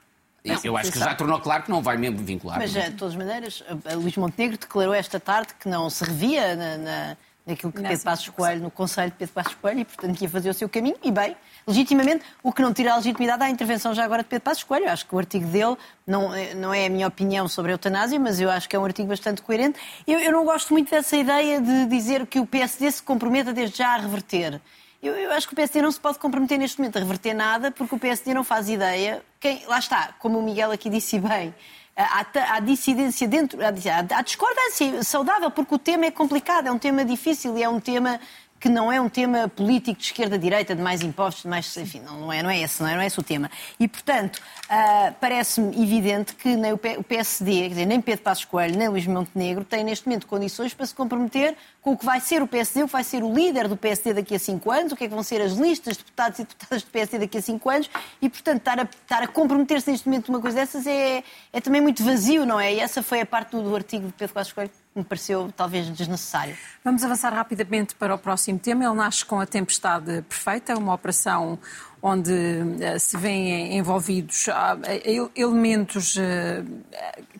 Não, 0.44 0.59
eu 0.64 0.76
acho 0.76 0.92
que 0.92 0.99
já 0.99 1.14
tornou 1.14 1.38
claro 1.40 1.64
que 1.64 1.70
não 1.70 1.82
vai 1.82 1.99
mesmo 1.99 2.18
vincular. 2.18 2.59
Mas, 2.59 2.73
de 2.73 2.90
todas 2.92 3.12
as 3.12 3.18
maneiras, 3.18 3.62
Luís 3.94 4.16
Montenegro 4.16 4.56
declarou 4.56 4.94
esta 4.94 5.20
tarde 5.20 5.52
que 5.59 5.68
não 5.68 5.90
se 5.90 6.02
revia 6.04 6.56
na, 6.56 6.76
na 6.78 7.16
naquilo 7.50 7.73
que 7.73 7.83
Pedro 7.83 8.04
Passos 8.04 8.28
Coelho, 8.28 8.62
no 8.62 8.71
Conselho 8.71 9.11
de 9.11 9.16
Pedro 9.16 9.35
Passos 9.35 9.54
Coelho, 9.54 9.80
e 9.80 9.85
portanto 9.85 10.21
ia 10.21 10.28
fazer 10.28 10.50
o 10.50 10.54
seu 10.54 10.69
caminho, 10.69 10.97
e 11.02 11.11
bem, 11.11 11.37
legitimamente, 11.66 12.25
o 12.42 12.52
que 12.52 12.62
não 12.62 12.73
tira 12.73 12.92
a 12.92 12.97
legitimidade 12.97 13.42
à 13.42 13.50
intervenção 13.50 13.95
já 13.95 14.04
agora 14.04 14.23
de 14.23 14.28
Pedro 14.28 14.45
Passos 14.45 14.62
Coelho. 14.62 14.87
Eu 14.87 14.92
acho 14.92 15.07
que 15.07 15.14
o 15.14 15.19
artigo 15.19 15.47
dele 15.47 15.76
não, 16.07 16.35
é, 16.35 16.54
não 16.54 16.73
é 16.73 16.87
a 16.87 16.90
minha 16.90 17.07
opinião 17.07 17.47
sobre 17.49 17.73
a 17.73 17.75
eutanásia, 17.75 18.19
mas 18.19 18.40
eu 18.40 18.50
acho 18.50 18.69
que 18.69 18.75
é 18.75 18.78
um 18.78 18.85
artigo 18.85 19.09
bastante 19.09 19.42
coerente. 19.42 19.78
Eu, 20.07 20.19
eu 20.19 20.33
não 20.33 20.45
gosto 20.45 20.73
muito 20.73 20.90
dessa 20.90 21.16
ideia 21.16 21.61
de 21.61 21.87
dizer 21.87 22.26
que 22.26 22.40
o 22.40 22.47
PSD 22.47 22.90
se 22.90 23.02
comprometa 23.02 23.52
desde 23.52 23.78
já 23.78 23.95
a 23.95 23.97
reverter. 23.97 24.61
Eu, 25.02 25.14
eu, 25.14 25.33
acho 25.33 25.47
que 25.47 25.54
o 25.54 25.57
PSD 25.57 25.80
não 25.80 25.90
se 25.90 25.99
pode 25.99 26.19
comprometer 26.19 26.59
neste 26.59 26.78
momento 26.78 26.97
a 26.97 27.00
reverter 27.00 27.33
nada, 27.33 27.71
porque 27.71 27.95
o 27.95 27.99
PSD 27.99 28.35
não 28.35 28.45
faz 28.45 28.69
ideia. 28.69 29.23
Quem, 29.40 29.64
lá 29.66 29.78
está, 29.78 30.14
como 30.19 30.38
o 30.38 30.42
Miguel 30.42 30.71
aqui 30.73 30.90
disse 30.90 31.19
bem, 31.19 31.54
há, 31.97 32.61
dissidência 32.61 33.26
dentro, 33.26 33.59
há 33.62 34.23
discordância 34.23 35.02
saudável, 35.02 35.50
porque 35.50 35.75
o 35.75 35.78
tema 35.78 36.06
é 36.06 36.11
complicado, 36.11 36.66
é 36.66 36.73
um 36.73 36.78
tema 36.78 37.04
difícil 37.04 37.56
e 37.56 37.62
é 37.62 37.68
um 37.68 37.80
tema 37.80 38.20
que 38.61 38.69
não 38.69 38.93
é 38.93 39.00
um 39.00 39.09
tema 39.09 39.49
político 39.49 39.99
de 39.99 40.05
esquerda-direita, 40.05 40.76
de 40.76 40.83
mais 40.83 41.00
impostos, 41.00 41.45
de 41.45 41.49
mais. 41.49 41.75
Enfim, 41.79 42.00
não 42.00 42.31
é, 42.31 42.43
não 42.43 42.50
é 42.50 42.61
esse, 42.61 42.83
não 42.83 42.88
é, 42.88 42.95
não 42.95 43.00
é 43.00 43.07
esse 43.07 43.19
o 43.19 43.23
tema. 43.23 43.50
E, 43.81 43.88
portanto, 43.88 44.37
uh, 44.37 45.14
parece-me 45.19 45.83
evidente 45.83 46.35
que 46.35 46.55
nem 46.55 46.75
o 46.75 46.79
PSD, 46.79 47.62
quer 47.62 47.69
dizer, 47.69 47.87
nem 47.87 48.00
Pedro 48.02 48.23
Passos 48.23 48.45
Coelho, 48.45 48.76
nem 48.76 48.88
Luís 48.88 49.07
Montenegro 49.07 49.64
têm 49.64 49.83
neste 49.83 50.07
momento 50.07 50.26
condições 50.26 50.75
para 50.75 50.85
se 50.85 50.95
comprometer 50.95 51.57
com 51.81 51.93
o 51.93 51.97
que 51.97 52.05
vai 52.05 52.21
ser 52.21 52.43
o 52.43 52.47
PSD, 52.47 52.83
o 52.83 52.87
que 52.87 52.93
vai 52.93 53.02
ser 53.02 53.23
o 53.23 53.33
líder 53.33 53.67
do 53.67 53.79
PSD 53.79 54.12
daqui 54.12 54.35
a 54.35 54.38
cinco 54.38 54.71
anos, 54.71 54.93
o 54.93 54.97
que 54.97 55.05
é 55.05 55.09
que 55.09 55.14
vão 55.14 55.23
ser 55.23 55.40
as 55.40 55.52
listas 55.52 55.97
de 55.97 56.05
deputados 56.05 56.38
e 56.38 56.43
deputadas 56.43 56.83
do 56.83 56.90
PSD 56.90 57.19
daqui 57.19 57.38
a 57.38 57.43
cinco 57.43 57.71
anos, 57.71 57.88
e, 58.21 58.29
portanto, 58.29 58.59
estar 58.59 58.79
a, 58.79 58.83
estar 58.83 59.23
a 59.23 59.26
comprometer-se 59.26 59.90
neste 59.90 60.07
momento 60.07 60.31
numa 60.31 60.43
coisa 60.43 60.59
dessas 60.59 60.87
é, 60.87 61.25
é 61.50 61.61
também 61.62 61.81
muito 61.81 62.05
vazio, 62.05 62.45
não 62.45 62.61
é? 62.61 62.75
E 62.75 62.81
essa 62.81 63.02
foi 63.02 63.23
a 63.23 63.26
parte 63.26 63.52
do, 63.52 63.62
do 63.62 63.75
artigo 63.75 64.07
de 64.07 64.12
Pedro 64.12 64.35
Passos 64.35 64.52
Coelho 64.52 64.71
me 64.94 65.04
pareceu 65.04 65.52
talvez 65.56 65.88
desnecessário. 65.88 66.56
Vamos 66.85 67.04
avançar 67.04 67.32
rapidamente 67.32 67.94
para 67.94 68.14
o 68.14 68.18
próximo 68.18 68.59
tema. 68.59 68.85
Ele 68.85 68.94
nasce 68.94 69.25
com 69.25 69.40
a 69.40 69.47
Tempestade 69.47 70.23
Perfeita, 70.23 70.76
uma 70.76 70.94
operação 70.94 71.59
onde 72.02 72.32
uh, 72.32 72.99
se 72.99 73.16
vêem 73.16 73.76
envolvidos 73.76 74.49
uh, 74.49 75.30
elementos 75.37 76.16
uh, 76.16 76.20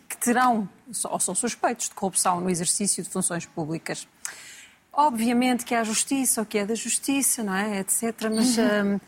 que 0.07 0.17
terão 0.17 0.69
ou 1.05 1.19
são 1.19 1.33
suspeitos 1.33 1.89
de 1.89 1.95
corrupção 1.95 2.41
no 2.41 2.49
exercício 2.49 3.03
de 3.03 3.09
funções 3.09 3.45
públicas. 3.45 4.07
Obviamente 4.93 5.63
que 5.63 5.73
há 5.73 5.83
justiça, 5.83 6.41
o 6.41 6.45
que 6.45 6.57
é 6.57 6.65
da 6.65 6.75
justiça, 6.75 7.43
não 7.43 7.55
é, 7.55 7.79
etc. 7.79 8.03
Mas 8.29 8.57
uhum. 8.57 8.99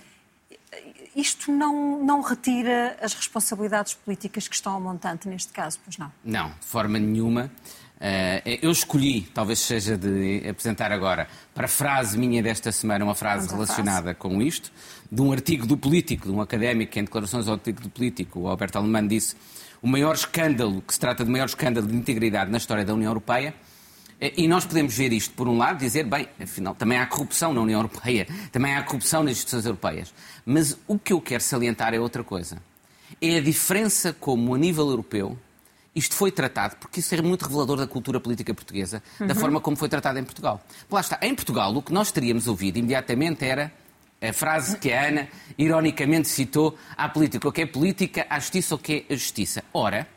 isto 1.14 1.52
não, 1.52 2.02
não 2.02 2.22
retira 2.22 2.98
as 3.02 3.14
responsabilidades 3.14 3.94
políticas 3.94 4.48
que 4.48 4.56
estão 4.56 4.74
ao 4.74 4.80
montante 4.80 5.28
neste 5.28 5.52
caso, 5.52 5.80
pois 5.84 5.98
não? 5.98 6.10
Não, 6.24 6.50
de 6.52 6.66
forma 6.66 6.98
nenhuma. 6.98 7.52
Uh, 7.98 8.60
eu 8.62 8.72
escolhi, 8.72 9.22
talvez 9.34 9.60
seja 9.60 9.98
de 9.98 10.46
apresentar 10.50 10.92
agora, 10.92 11.28
para 11.54 11.66
a 11.66 11.70
frase 11.70 12.18
minha 12.18 12.44
desta 12.44 12.72
semana, 12.72 13.06
uma 13.06 13.16
frase 13.16 13.48
relacionada 13.48 14.14
com 14.14 14.42
isto, 14.42 14.72
de 15.10 15.22
um 15.22 15.32
artigo 15.32 15.66
do 15.66 15.78
Político, 15.78 16.28
de 16.28 16.34
um 16.34 16.42
académico 16.42 16.92
que 16.92 17.00
em 17.00 17.04
declarações 17.04 17.48
ao 17.48 17.54
artigo 17.54 17.80
do 17.82 17.90
Político, 17.90 18.42
o 18.42 18.48
Alberto 18.48 18.78
Alemão 18.78 19.08
disse 19.08 19.36
o 19.82 19.88
maior 19.88 20.16
escândalo, 20.16 20.82
que 20.82 20.94
se 20.94 21.00
trata 21.00 21.24
de 21.24 21.32
maior 21.32 21.46
escândalo 21.46 21.88
de 21.88 21.96
integridade 21.96 22.50
na 22.50 22.58
história 22.58 22.84
da 22.84 22.94
União 22.94 23.10
Europeia, 23.10 23.54
eh, 24.20 24.34
e 24.38 24.48
nós 24.48 24.66
podemos 24.66 24.96
ver 24.96 25.12
isto, 25.12 25.34
por 25.34 25.48
um 25.48 25.58
lado, 25.58 25.80
dizer, 25.80 26.06
bem, 26.06 26.28
afinal, 26.42 26.74
também 26.74 26.98
há 26.98 27.06
corrupção 27.06 27.54
na 27.54 27.62
União 27.62 27.80
Europeia, 27.80 28.26
também 28.52 28.74
há 28.74 28.82
corrupção 28.82 29.24
nas 29.24 29.34
instituições 29.34 29.66
europeias. 29.66 30.14
Mas 30.46 30.78
o 30.88 30.98
que 30.98 31.12
eu 31.12 31.20
quero 31.20 31.44
salientar 31.44 31.94
é 31.94 32.00
outra 32.00 32.24
coisa. 32.24 32.62
É 33.22 33.38
a 33.38 33.42
diferença 33.42 34.14
como, 34.14 34.56
a 34.56 34.58
nível 34.58 34.90
europeu, 34.90 35.38
isto 35.96 36.16
foi 36.16 36.32
tratado, 36.32 36.76
porque 36.78 37.00
isso 37.00 37.14
é 37.14 37.22
muito 37.22 37.44
revelador 37.44 37.78
da 37.78 37.88
cultura 37.88 38.20
política 38.20 38.54
portuguesa, 38.54 39.04
uhum. 39.20 39.28
da 39.28 39.36
forma 39.36 39.62
como 39.62 39.78
foi 39.78 39.88
tratado 39.88 40.18
em 40.18 40.24
Portugal. 40.24 40.62
Lá 40.90 41.02
está, 41.02 41.20
em 41.22 41.36
Portugal, 41.36 41.76
o 41.76 41.82
que 41.82 41.94
nós 41.94 42.12
teríamos 42.12 42.48
ouvido 42.48 42.78
imediatamente 42.78 43.46
era 43.46 43.72
a 44.22 44.32
frase 44.32 44.78
que 44.78 44.92
a 44.92 45.08
Ana 45.08 45.28
ironicamente 45.58 46.28
citou: 46.30 46.78
à 46.96 47.10
política 47.10 47.48
o 47.48 47.52
que 47.52 47.62
é 47.62 47.66
política, 47.66 48.26
à 48.30 48.40
justiça 48.40 48.76
o 48.76 48.78
que 48.78 49.06
é 49.10 49.14
a 49.14 49.18
justiça. 49.18 49.64
Ora, 49.74 50.08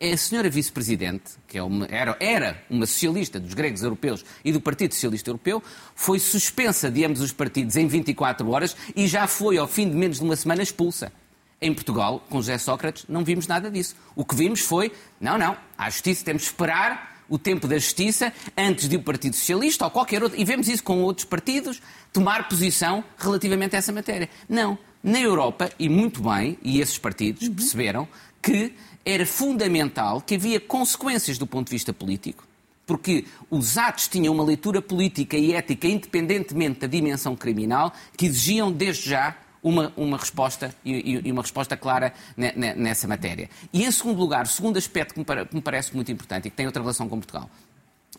a 0.00 0.16
senhora 0.16 0.50
vice-presidente, 0.50 1.32
que 1.46 1.58
é 1.58 1.62
uma, 1.62 1.86
era, 1.86 2.16
era, 2.20 2.62
uma 2.68 2.86
socialista 2.86 3.40
dos 3.40 3.54
gregos 3.54 3.82
europeus 3.82 4.24
e 4.44 4.52
do 4.52 4.60
Partido 4.60 4.94
Socialista 4.94 5.30
Europeu, 5.30 5.62
foi 5.94 6.18
suspensa 6.18 6.90
de 6.90 7.04
ambos 7.04 7.20
os 7.20 7.32
partidos 7.32 7.74
em 7.76 7.86
24 7.86 8.48
horas 8.48 8.76
e 8.94 9.06
já 9.06 9.26
foi, 9.26 9.58
ao 9.58 9.66
fim 9.66 9.88
de 9.88 9.96
menos 9.96 10.18
de 10.18 10.24
uma 10.24 10.36
semana, 10.36 10.62
expulsa. 10.62 11.12
Em 11.60 11.74
Portugal, 11.74 12.24
com 12.30 12.38
José 12.38 12.56
Sócrates, 12.56 13.04
não 13.08 13.24
vimos 13.24 13.46
nada 13.46 13.70
disso. 13.70 13.96
O 14.14 14.24
que 14.24 14.34
vimos 14.34 14.60
foi, 14.60 14.92
não, 15.20 15.36
não, 15.36 15.56
à 15.76 15.90
justiça 15.90 16.24
temos 16.24 16.42
de 16.42 16.48
esperar 16.48 17.18
o 17.28 17.38
tempo 17.38 17.68
da 17.68 17.76
justiça 17.76 18.32
antes 18.56 18.88
de 18.88 18.96
o 18.96 19.02
Partido 19.02 19.36
Socialista 19.36 19.84
ou 19.84 19.90
qualquer 19.90 20.22
outro, 20.22 20.40
e 20.40 20.44
vemos 20.44 20.68
isso 20.68 20.82
com 20.82 21.02
outros 21.02 21.26
partidos, 21.26 21.82
tomar 22.12 22.48
posição 22.48 23.04
relativamente 23.18 23.76
a 23.76 23.78
essa 23.78 23.92
matéria. 23.92 24.30
Não. 24.48 24.78
Na 25.02 25.20
Europa, 25.20 25.70
e 25.78 25.88
muito 25.88 26.22
bem, 26.22 26.58
e 26.62 26.80
esses 26.80 26.98
partidos 26.98 27.46
uhum. 27.46 27.54
perceberam 27.54 28.08
que 28.42 28.72
era 29.04 29.24
fundamental 29.24 30.20
que 30.20 30.34
havia 30.34 30.58
consequências 30.58 31.38
do 31.38 31.46
ponto 31.46 31.68
de 31.68 31.72
vista 31.72 31.92
político, 31.92 32.44
porque 32.86 33.24
os 33.48 33.78
atos 33.78 34.08
tinham 34.08 34.34
uma 34.34 34.44
leitura 34.44 34.82
política 34.82 35.36
e 35.36 35.54
ética 35.54 35.86
independentemente 35.86 36.80
da 36.80 36.86
dimensão 36.86 37.36
criminal, 37.36 37.92
que 38.16 38.26
exigiam 38.26 38.72
desde 38.72 39.10
já 39.10 39.36
uma, 39.68 39.92
uma 39.96 40.16
resposta 40.16 40.74
e, 40.82 41.20
e, 41.24 41.30
uma 41.30 41.42
resposta 41.42 41.76
clara 41.76 42.14
nessa 42.36 43.06
matéria. 43.06 43.50
E 43.70 43.84
em 43.84 43.90
segundo 43.90 44.18
lugar, 44.18 44.46
o 44.46 44.48
segundo 44.48 44.78
aspecto 44.78 45.12
que 45.12 45.20
me, 45.20 45.46
que 45.46 45.54
me 45.54 45.60
parece 45.60 45.94
muito 45.94 46.10
importante 46.10 46.48
e 46.48 46.50
que 46.50 46.56
tem 46.56 46.64
outra 46.64 46.80
relação 46.80 47.08
com 47.08 47.18
Portugal, 47.18 47.50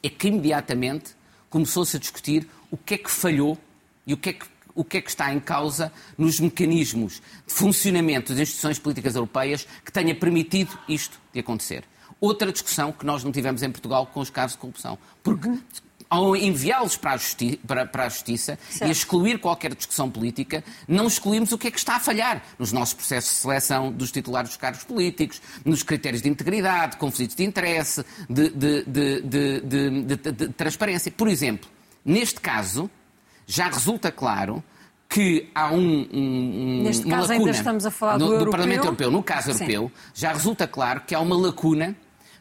é 0.04 0.10
que 0.10 0.28
imediatamente 0.28 1.16
começou-se 1.50 1.98
a 1.98 2.00
discutir 2.00 2.48
o 2.70 2.78
que 2.78 2.94
é 2.94 2.98
que 2.98 3.10
falhou 3.10 3.58
e 4.06 4.14
o 4.14 4.18
que 4.18 4.30
é 4.30 4.34
que 4.34 4.46
o 4.76 4.84
que 4.84 4.98
é 4.98 5.02
que 5.02 5.10
está 5.10 5.34
em 5.34 5.42
causa 5.42 5.92
nos 6.18 6.40
mecanismos 6.40 7.22
de 7.46 7.54
funcionamento 7.54 8.32
das 8.32 8.44
instituições 8.44 8.80
políticas 8.80 9.14
europeias 9.14 9.68
que 9.84 9.92
tenha 9.92 10.16
permitido 10.16 10.78
isto 10.88 11.20
de 11.34 11.40
acontecer. 11.42 11.84
Outra 12.22 12.50
discussão 12.50 12.94
que 12.94 13.06
nós 13.06 13.22
não 13.22 13.32
tivemos 13.32 13.62
em 13.62 13.70
Portugal 13.70 14.06
com 14.06 14.22
os 14.22 14.30
casos 14.30 14.54
de 14.54 14.60
corrupção. 14.60 14.98
Porque 15.22 15.50
uhum 15.50 15.62
ao 16.10 16.36
enviá-los 16.36 16.98
para, 16.98 17.20
para, 17.68 17.86
para, 17.86 18.06
a 18.06 18.10
Justiça 18.10 18.58
certo. 18.70 18.90
e 18.90 18.92
excluir 18.92 19.40
qualquer 19.40 19.76
discussão 19.76 20.10
política, 20.10 20.64
não 20.88 21.06
excluímos 21.06 21.52
o 21.52 21.58
que 21.58 21.68
é 21.68 21.72
que 21.72 21.78
está 21.78 21.98
a 21.98 22.00
falhar 22.00 22.42
nos 22.58 22.72
nossos 22.72 22.96
processos 22.96 23.32
de 23.32 23.38
seleção 23.38 23.92
dos 23.92 24.12
titulares 24.12 24.50
dos 24.50 24.58
cargos 24.58 24.84
políticos, 24.84 25.40
nos 25.64 25.84
critérios 25.84 26.24
de 26.24 26.30
integridade, 26.30 26.98
conflitos 26.98 27.36
de 27.36 27.44
interesse, 27.44 28.04
de, 28.28 28.50
de, 28.50 28.84
de, 28.84 30.02
de 30.32 30.48
transparência. 30.50 31.12
Por 31.12 31.28
exemplo, 31.28 31.70
neste 32.04 32.42
caso, 32.42 32.90
já 33.46 33.68
resulta 33.68 34.12
claro 34.12 34.64
que 35.08 35.50
há 35.56 35.72
um, 35.72 36.08
um, 36.14 36.84
Neste 36.84 37.06
uma 37.06 37.18
caso, 37.18 37.28
lacuna 37.30 37.48
ainda 37.48 37.58
estamos 37.58 37.86
a 37.86 37.92
falar 37.92 38.18
do, 38.18 38.28
no, 38.28 38.46
do 38.46 38.52
Parlamento 38.52 38.86
Europeu. 38.86 39.12
No 39.12 39.24
caso 39.24 39.52
Sim. 39.54 39.64
europeu, 39.64 39.92
já 40.14 40.32
resulta 40.32 40.68
claro 40.68 41.02
que 41.02 41.16
há 41.16 41.20
uma 41.20 41.36
lacuna 41.36 41.96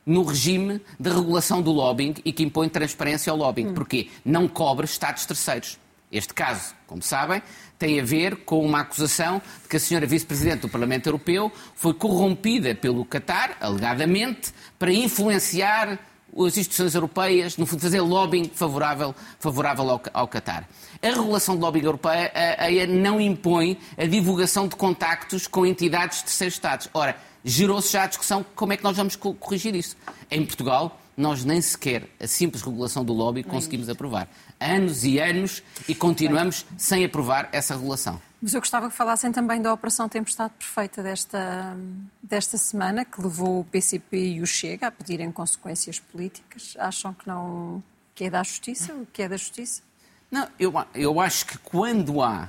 no 0.09 0.23
regime 0.23 0.81
de 0.99 1.11
regulação 1.11 1.61
do 1.61 1.71
lobbying 1.71 2.15
e 2.25 2.33
que 2.33 2.43
impõe 2.43 2.69
transparência 2.69 3.31
ao 3.31 3.37
lobbying. 3.37 3.69
Hum. 3.69 3.75
Porquê? 3.75 4.09
Não 4.25 4.49
cobre 4.49 4.87
Estados 4.87 5.27
terceiros. 5.27 5.79
Este 6.11 6.33
caso, 6.33 6.75
como 6.87 7.03
sabem, 7.03 7.43
tem 7.79 8.01
a 8.01 8.05
ver 8.05 8.37
com 8.37 8.65
uma 8.65 8.81
acusação 8.81 9.43
de 9.63 9.69
que 9.69 9.77
a 9.77 9.81
senhora 9.81 10.07
vice-presidente 10.07 10.63
do 10.63 10.69
Parlamento 10.69 11.07
Europeu 11.07 11.53
foi 11.75 11.93
corrompida 11.93 12.75
pelo 12.75 13.05
Qatar, 13.05 13.59
alegadamente, 13.61 14.53
para 14.79 14.91
influenciar 14.91 15.99
as 16.35 16.57
instituições 16.57 16.95
europeias, 16.95 17.59
no 17.59 17.67
fundo, 17.67 17.81
fazer 17.81 18.01
lobbying 18.01 18.51
favorável, 18.55 19.15
favorável 19.39 19.91
ao, 19.91 20.03
ao 20.15 20.29
Qatar. 20.29 20.67
A 21.03 21.07
regulação 21.09 21.55
do 21.57 21.61
lobbying 21.61 21.85
europeia 21.85 22.33
a, 22.35 22.65
a, 22.67 22.87
não 22.87 23.21
impõe 23.21 23.79
a 23.99 24.07
divulgação 24.07 24.67
de 24.67 24.77
contactos 24.77 25.47
com 25.47 25.67
entidades 25.67 26.19
de 26.19 26.25
terceiros 26.25 26.55
Estados. 26.55 26.89
Ora, 26.95 27.17
gerou-se 27.49 27.93
já 27.93 28.05
a 28.05 28.07
discussão 28.07 28.45
como 28.55 28.73
é 28.73 28.77
que 28.77 28.85
nós 28.85 28.97
vamos 28.97 29.17
corrigir 29.17 29.75
isso. 29.75 29.97
Em 30.31 30.45
Portugal, 30.45 31.01
nós 31.17 31.45
nem 31.45 31.61
sequer 31.61 32.09
a 32.21 32.27
simples 32.27 32.63
regulação 32.63 33.05
do 33.05 33.13
lobby 33.13 33.43
conseguimos 33.43 33.89
aprovar. 33.89 34.29
Anos 34.61 35.05
e 35.05 35.19
anos 35.19 35.63
e 35.89 35.95
continuamos 35.95 36.65
sem 36.77 37.05
aprovar 37.05 37.49
essa 37.53 37.75
regulação. 37.75 38.21
Mas 38.41 38.55
eu 38.55 38.61
gostava 38.61 38.89
que 38.89 38.95
falassem 38.95 39.33
também 39.33 39.61
da 39.61 39.73
Operação 39.73 40.09
Tempestade 40.09 40.53
Perfeita 40.57 41.03
desta, 41.03 41.77
desta 42.23 42.57
semana, 42.57 43.05
que 43.05 43.21
levou 43.21 43.61
o 43.61 43.65
PCP 43.65 44.35
e 44.35 44.41
o 44.41 44.47
Chega 44.47 44.87
a 44.87 44.91
pedirem 44.93 45.33
consequências 45.33 45.99
políticas. 45.99 46.77
Acham 46.79 47.13
que 47.13 47.27
não 47.27 47.83
que 48.15 48.25
é 48.25 48.31
da 48.31 48.43
justiça? 48.43 48.93
O 48.95 49.07
que 49.07 49.23
é 49.23 49.29
da 49.29 49.37
justiça? 49.37 49.83
Não, 50.31 50.47
eu, 50.59 50.73
eu 50.95 51.21
acho 51.21 51.47
que 51.47 51.59
quando 51.59 52.23
há 52.23 52.49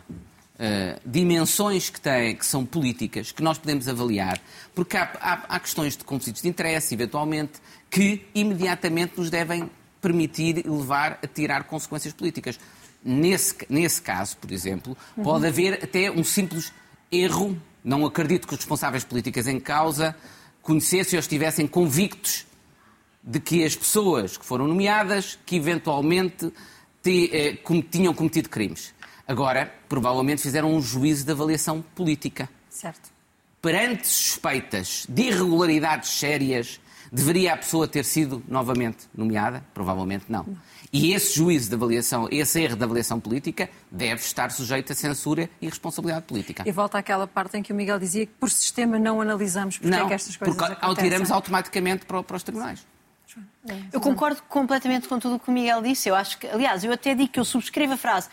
uh, 0.59 0.99
dimensões 1.05 1.89
que, 1.89 1.99
têm, 1.99 2.35
que 2.35 2.45
são 2.45 2.65
políticas, 2.65 3.31
que 3.31 3.41
nós 3.41 3.57
podemos 3.57 3.87
avaliar, 3.87 4.39
porque 4.75 4.97
há, 4.97 5.09
há, 5.21 5.55
há 5.55 5.59
questões 5.59 5.95
de 5.95 6.03
conflitos 6.03 6.41
de 6.41 6.49
interesse, 6.49 6.93
eventualmente, 6.93 7.53
que 7.89 8.25
imediatamente 8.35 9.13
nos 9.17 9.29
devem 9.29 9.69
permitir 10.01 10.65
e 10.65 10.69
levar 10.69 11.19
a 11.23 11.27
tirar 11.27 11.63
consequências 11.63 12.13
políticas. 12.13 12.59
Nesse, 13.03 13.55
nesse 13.69 14.01
caso, 14.01 14.37
por 14.37 14.51
exemplo, 14.51 14.97
uhum. 15.15 15.23
pode 15.23 15.47
haver 15.47 15.83
até 15.83 16.11
um 16.11 16.23
simples 16.23 16.73
erro. 17.11 17.59
Não 17.83 18.05
acredito 18.05 18.47
que 18.47 18.53
os 18.53 18.59
responsáveis 18.59 19.03
políticos 19.03 19.47
em 19.47 19.59
causa 19.59 20.15
conhecessem 20.61 21.17
ou 21.17 21.21
estivessem 21.21 21.65
convictos 21.65 22.45
de 23.23 23.39
que 23.39 23.63
as 23.63 23.75
pessoas 23.75 24.37
que 24.37 24.45
foram 24.45 24.67
nomeadas, 24.67 25.39
que 25.45 25.55
eventualmente 25.55 26.51
te, 27.01 27.29
eh, 27.33 27.57
tinham 27.89 28.13
cometido 28.13 28.49
crimes. 28.49 28.93
Agora, 29.29 29.71
provavelmente 29.87 30.41
fizeram 30.41 30.73
um 30.73 30.81
juízo 30.81 31.23
de 31.23 31.31
avaliação 31.31 31.83
política. 31.93 32.49
Certo. 32.67 33.11
Perante 33.61 34.07
suspeitas 34.07 35.05
de 35.07 35.21
irregularidades 35.21 36.09
sérias, 36.09 36.81
deveria 37.11 37.53
a 37.53 37.57
pessoa 37.57 37.87
ter 37.87 38.03
sido 38.05 38.41
novamente 38.47 39.07
nomeada? 39.13 39.63
Provavelmente 39.71 40.25
não. 40.27 40.45
não. 40.45 40.57
E 40.91 41.13
esse 41.13 41.35
juízo 41.35 41.69
de 41.69 41.75
avaliação, 41.75 42.27
esse 42.31 42.59
erro 42.59 42.75
de 42.75 42.83
avaliação 42.83 43.19
política, 43.19 43.69
deve 43.91 44.19
estar 44.19 44.49
sujeito 44.49 44.93
a 44.93 44.95
censura 44.95 45.47
e 45.61 45.67
responsabilidade 45.67 46.25
política. 46.25 46.63
E 46.65 46.71
volta 46.71 46.97
àquela 46.97 47.27
parte 47.27 47.55
em 47.55 47.61
que 47.61 47.71
o 47.71 47.75
Miguel 47.75 47.99
dizia 47.99 48.25
que 48.25 48.33
por 48.33 48.49
sistema 48.49 48.97
não 48.97 49.21
analisamos 49.21 49.77
porque 49.77 49.95
não, 49.95 50.05
é 50.05 50.07
que 50.07 50.13
estas 50.15 50.35
coisas 50.37 50.57
porque 50.57 50.73
acontecem. 50.73 51.03
tiramos 51.03 51.29
automaticamente 51.29 52.03
para, 52.03 52.23
para 52.23 52.35
os 52.35 52.41
tribunais. 52.41 52.83
Eu 53.93 54.01
concordo 54.01 54.41
completamente 54.49 55.07
com 55.07 55.19
tudo 55.19 55.35
o 55.35 55.39
que 55.39 55.49
o 55.49 55.53
Miguel 55.53 55.83
disse. 55.83 56.09
Eu 56.09 56.15
acho 56.15 56.39
que, 56.39 56.47
aliás, 56.47 56.83
eu 56.83 56.91
até 56.91 57.13
digo 57.13 57.31
que 57.31 57.39
eu 57.39 57.45
subscrevo 57.45 57.93
a 57.93 57.97
frase 57.97 58.27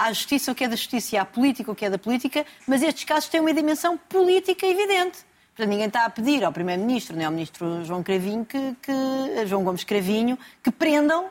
há 0.00 0.12
justiça 0.12 0.50
o 0.50 0.54
que 0.54 0.64
é 0.64 0.68
da 0.68 0.76
justiça 0.76 1.14
e 1.14 1.18
há 1.18 1.24
política 1.24 1.70
o 1.70 1.74
que 1.74 1.84
é 1.84 1.90
da 1.90 1.98
política, 1.98 2.46
mas 2.66 2.82
estes 2.82 3.04
casos 3.04 3.28
têm 3.28 3.40
uma 3.40 3.52
dimensão 3.52 3.98
política 3.98 4.66
evidente. 4.66 5.18
Portanto, 5.54 5.68
ninguém 5.68 5.86
está 5.86 6.06
a 6.06 6.10
pedir 6.10 6.42
ao 6.42 6.52
Primeiro-Ministro, 6.52 7.16
nem 7.16 7.26
ao 7.26 7.32
Ministro 7.32 7.84
João 7.84 8.02
Cravinho, 8.02 8.44
que, 8.44 8.76
que, 8.80 9.46
João 9.46 9.62
Gomes 9.62 9.84
Cravinho, 9.84 10.38
que 10.62 10.70
prendam 10.70 11.28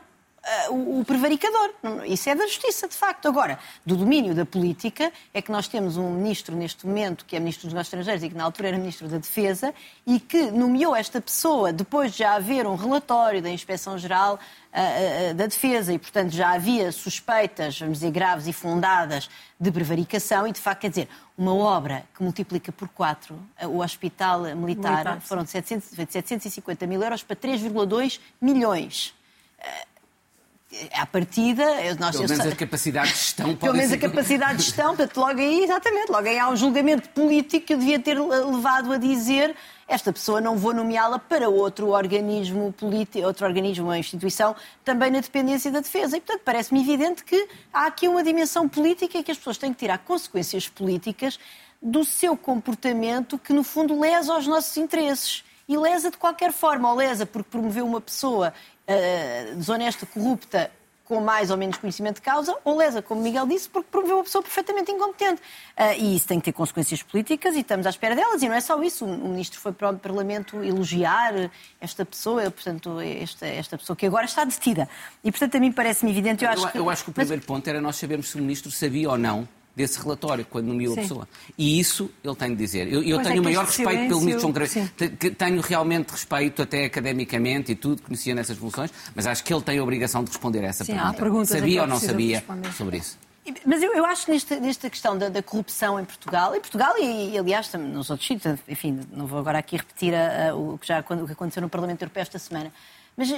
uh, 0.68 0.72
o, 0.72 1.00
o, 1.00 1.04
prevaricador. 1.04 1.70
Isso 2.06 2.28
é 2.28 2.34
da 2.34 2.46
justiça, 2.46 2.88
de 2.88 2.94
facto. 2.94 3.26
Agora, 3.28 3.58
do 3.84 3.96
domínio 3.96 4.34
da 4.34 4.44
política, 4.44 5.12
é 5.32 5.42
que 5.42 5.50
nós 5.52 5.68
temos 5.68 5.96
um 5.96 6.10
ministro 6.10 6.56
neste 6.56 6.86
momento, 6.86 7.24
que 7.24 7.36
é 7.36 7.38
ministro 7.38 7.66
dos 7.66 7.74
negócios 7.74 7.88
estrangeiros 7.88 8.22
e 8.22 8.28
que 8.28 8.36
na 8.36 8.44
altura 8.44 8.68
era 8.68 8.78
ministro 8.78 9.08
da 9.08 9.18
Defesa, 9.18 9.74
e 10.06 10.18
que 10.18 10.50
nomeou 10.50 10.94
esta 10.94 11.20
pessoa 11.20 11.72
depois 11.72 12.12
de 12.12 12.18
já 12.18 12.34
haver 12.34 12.66
um 12.66 12.74
relatório 12.74 13.42
da 13.42 13.50
Inspeção-Geral 13.50 14.34
uh, 14.34 15.30
uh, 15.30 15.34
da 15.34 15.46
Defesa 15.46 15.92
e, 15.92 15.98
portanto, 15.98 16.32
já 16.32 16.50
havia 16.50 16.90
suspeitas, 16.92 17.78
vamos 17.78 17.98
dizer, 17.98 18.10
graves 18.10 18.46
e 18.46 18.52
fundadas 18.52 19.28
de 19.58 19.70
prevaricação 19.70 20.46
e, 20.46 20.52
de 20.52 20.60
facto, 20.60 20.80
quer 20.82 20.90
dizer, 20.90 21.08
uma 21.36 21.54
obra 21.54 22.04
que 22.14 22.22
multiplica 22.22 22.70
por 22.70 22.88
quatro 22.88 23.38
o 23.62 23.78
Hospital 23.78 24.42
Militar, 24.56 24.92
Militar 24.92 25.20
foram 25.20 25.42
de 25.42 25.50
700, 25.50 25.88
750 25.88 26.86
mil 26.86 27.02
euros 27.02 27.22
para 27.22 27.34
3,2 27.34 28.20
milhões 28.40 29.14
à 30.92 31.04
partida, 31.04 31.64
nós, 31.98 32.16
pelo 32.16 32.28
menos 32.28 32.46
a 32.46 32.56
capacidade 32.56 33.08
de 33.08 33.16
gestão 33.16 33.56
Pelo 33.56 33.74
menos 33.74 33.92
a 33.92 33.98
capacidade 33.98 34.58
de 34.58 34.64
gestão, 34.64 34.96
portanto, 34.96 35.16
logo 35.16 35.40
aí, 35.40 35.64
exatamente, 35.64 36.10
logo 36.10 36.28
aí 36.28 36.38
há 36.38 36.48
um 36.48 36.56
julgamento 36.56 37.08
político 37.08 37.66
que 37.66 37.74
eu 37.74 37.78
devia 37.78 37.98
ter 37.98 38.18
levado 38.18 38.92
a 38.92 38.98
dizer 38.98 39.56
esta 39.90 40.12
pessoa 40.12 40.40
não 40.40 40.56
vou 40.56 40.72
nomeá-la 40.72 41.18
para 41.18 41.48
outro 41.48 41.88
organismo 41.88 42.72
político, 42.72 43.26
outro 43.26 43.44
organismo, 43.44 43.86
uma 43.86 43.98
instituição, 43.98 44.54
também 44.84 45.10
na 45.10 45.18
dependência 45.18 45.68
da 45.68 45.80
defesa. 45.80 46.16
E, 46.16 46.20
portanto, 46.20 46.42
parece-me 46.44 46.80
evidente 46.80 47.24
que 47.24 47.48
há 47.72 47.86
aqui 47.86 48.06
uma 48.06 48.22
dimensão 48.22 48.68
política 48.68 49.18
e 49.18 49.24
que 49.24 49.32
as 49.32 49.36
pessoas 49.36 49.58
têm 49.58 49.72
que 49.72 49.80
tirar 49.80 49.98
consequências 49.98 50.68
políticas 50.68 51.40
do 51.82 52.04
seu 52.04 52.36
comportamento 52.36 53.36
que, 53.36 53.52
no 53.52 53.64
fundo, 53.64 53.98
lesa 53.98 54.38
os 54.38 54.46
nossos 54.46 54.76
interesses. 54.76 55.42
E 55.68 55.76
lesa 55.76 56.08
de 56.08 56.16
qualquer 56.16 56.52
forma, 56.52 56.88
ou 56.88 56.96
lesa 56.96 57.26
porque 57.26 57.50
promoveu 57.50 57.84
uma 57.84 58.00
pessoa 58.00 58.54
uh, 58.90 59.56
desonesta, 59.56 60.06
corrupta, 60.06 60.70
com 61.04 61.20
mais 61.20 61.50
ou 61.50 61.56
menos 61.56 61.76
conhecimento 61.76 62.16
de 62.16 62.22
causa, 62.22 62.56
ou 62.64 62.76
lesa, 62.76 63.02
como 63.02 63.20
Miguel 63.20 63.44
disse, 63.44 63.68
porque 63.68 63.88
promoveu 63.90 64.18
uma 64.18 64.24
pessoa 64.24 64.42
perfeitamente 64.42 64.92
incompetente. 64.92 65.42
Uh, 65.76 65.98
e 65.98 66.16
isso 66.16 66.28
tem 66.28 66.38
que 66.38 66.44
ter 66.44 66.52
consequências 66.52 67.02
políticas 67.02 67.56
e 67.56 67.60
estamos 67.60 67.86
à 67.86 67.90
espera 67.90 68.14
delas. 68.14 68.42
E 68.42 68.48
não 68.48 68.54
é 68.54 68.60
só 68.60 68.80
isso. 68.82 69.04
O 69.04 69.28
ministro 69.28 69.58
foi 69.60 69.72
para 69.72 69.90
o 69.90 69.98
Parlamento 69.98 70.62
elogiar 70.62 71.50
esta 71.80 72.04
pessoa, 72.04 72.48
portanto, 72.50 73.00
esta, 73.00 73.46
esta 73.46 73.76
pessoa 73.76 73.96
que 73.96 74.06
agora 74.06 74.24
está 74.24 74.44
detida. 74.44 74.88
E, 75.24 75.30
portanto, 75.32 75.56
a 75.56 75.60
mim 75.60 75.72
parece-me 75.72 76.12
evidente. 76.12 76.44
Eu, 76.44 76.50
eu, 76.50 76.52
acho 76.52 76.72
que... 76.72 76.78
eu 76.78 76.90
acho 76.90 77.04
que 77.04 77.10
o 77.10 77.12
primeiro 77.12 77.42
Mas... 77.42 77.46
ponto 77.46 77.66
era 77.68 77.80
nós 77.80 77.96
sabermos 77.96 78.28
se 78.28 78.36
o 78.36 78.40
ministro 78.40 78.70
sabia 78.70 79.10
ou 79.10 79.18
não 79.18 79.48
desse 79.74 80.00
relatório, 80.00 80.44
quando 80.44 80.66
nomeou 80.66 80.94
a 80.94 80.96
pessoa. 80.96 81.28
E 81.56 81.78
isso 81.78 82.10
ele 82.22 82.34
tem 82.34 82.50
de 82.50 82.56
dizer. 82.56 82.92
Eu, 82.92 83.02
eu 83.02 83.22
tenho 83.22 83.36
é 83.36 83.40
o 83.40 83.44
maior 83.44 83.64
respeito 83.64 83.90
silêncio... 83.90 84.08
pelo 84.08 84.20
ministro 84.20 84.40
João 84.42 84.52
Cravinho. 84.52 84.90
Tenho 85.36 85.60
realmente 85.60 86.10
respeito, 86.10 86.62
até 86.62 86.84
academicamente 86.84 87.72
e 87.72 87.74
tudo, 87.74 88.02
conhecia 88.02 88.34
nessas 88.34 88.58
funções, 88.58 88.92
mas 89.14 89.26
acho 89.26 89.42
que 89.44 89.52
ele 89.52 89.62
tem 89.62 89.78
a 89.78 89.82
obrigação 89.82 90.22
de 90.24 90.30
responder 90.30 90.64
a 90.64 90.68
essa 90.68 90.84
Sim, 90.84 90.96
pergunta. 91.16 91.46
Sabia 91.46 91.82
ou 91.82 91.86
não 91.86 91.98
sabia 91.98 92.44
sobre 92.76 92.98
isso? 92.98 93.18
Mas 93.64 93.82
eu, 93.82 93.92
eu 93.94 94.04
acho 94.04 94.26
que 94.26 94.32
nesta, 94.32 94.60
nesta 94.60 94.90
questão 94.90 95.16
da, 95.16 95.28
da, 95.28 95.42
corrupção 95.42 95.98
em 95.98 96.04
Portugal, 96.04 96.54
em 96.54 96.60
Portugal 96.60 96.94
e, 96.98 97.30
e, 97.30 97.38
aliás 97.38 97.72
nos 97.72 98.10
outros 98.10 98.28
sítios, 98.28 98.58
enfim, 98.68 99.00
não 99.12 99.26
vou 99.26 99.38
agora 99.38 99.58
aqui 99.58 99.76
repetir 99.76 100.14
a, 100.14 100.50
a, 100.50 100.54
o, 100.54 100.78
que 100.78 100.86
já, 100.86 101.00
o 101.00 101.26
que 101.26 101.32
aconteceu 101.32 101.62
no 101.62 101.68
Parlamento 101.68 102.02
Europeu 102.02 102.20
esta 102.20 102.38
semana, 102.38 102.70
mas 103.16 103.30
uh, 103.30 103.36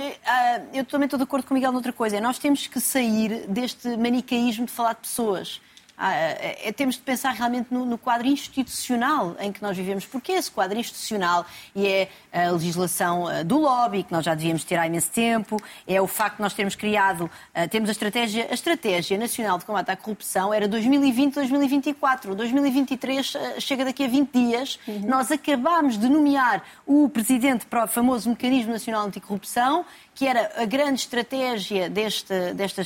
eu 0.74 0.84
também 0.84 1.06
estou 1.06 1.16
de 1.16 1.22
acordo 1.22 1.46
com 1.46 1.54
o 1.54 1.56
Miguel 1.56 1.72
noutra 1.72 1.92
coisa, 1.92 2.16
é 2.16 2.20
nós 2.20 2.38
temos 2.38 2.66
que 2.66 2.80
sair 2.80 3.46
deste 3.48 3.96
manicaísmo 3.96 4.66
de 4.66 4.72
falar 4.72 4.94
de 4.94 5.00
pessoas. 5.00 5.60
Ah, 5.96 6.14
é, 6.14 6.58
é, 6.64 6.72
temos 6.72 6.96
de 6.96 7.02
pensar 7.02 7.32
realmente 7.32 7.68
no, 7.70 7.84
no, 7.84 7.98
quadro 7.98 8.26
institucional 8.26 9.36
em 9.38 9.52
que 9.52 9.62
nós 9.62 9.76
vivemos, 9.76 10.04
porque 10.06 10.32
esse 10.32 10.50
quadro 10.50 10.78
institucional 10.78 11.46
e 11.74 11.86
é 11.86 12.08
a 12.32 12.50
legislação 12.50 13.28
ah, 13.28 13.42
do 13.42 13.58
lobby, 13.58 14.02
que 14.02 14.10
nós 14.10 14.24
já 14.24 14.34
devíamos 14.34 14.64
ter 14.64 14.76
há 14.76 14.86
imenso 14.86 15.10
tempo, 15.10 15.62
é 15.86 16.00
o 16.00 16.06
facto 16.06 16.36
de 16.36 16.42
nós 16.42 16.54
termos 16.54 16.74
criado, 16.74 17.24
uh, 17.24 17.68
temos 17.70 17.88
a 17.88 17.92
estratégia, 17.92 18.48
a 18.50 18.54
estratégia 18.54 19.18
nacional 19.18 19.58
de 19.58 19.64
combate 19.64 19.90
à 19.90 19.96
corrupção 19.96 20.52
era 20.52 20.68
2020-2024, 20.68 22.34
2023 22.34 23.34
uh, 23.34 23.60
chega 23.60 23.84
daqui 23.84 24.04
a 24.04 24.08
20 24.08 24.30
dias, 24.32 24.80
uhum. 24.88 25.02
nós 25.06 25.30
acabámos 25.30 25.98
de 25.98 26.08
nomear 26.08 26.64
o 26.86 27.08
presidente 27.08 27.66
para 27.66 27.84
o 27.84 27.86
famoso 27.86 28.30
Mecanismo 28.30 28.72
Nacional 28.72 29.06
Anticorrupção, 29.06 29.84
que 30.14 30.26
era 30.26 30.52
a 30.56 30.64
grande 30.66 31.00
estratégia 31.00 31.88
desta, 31.88 32.52
desta 32.52 32.82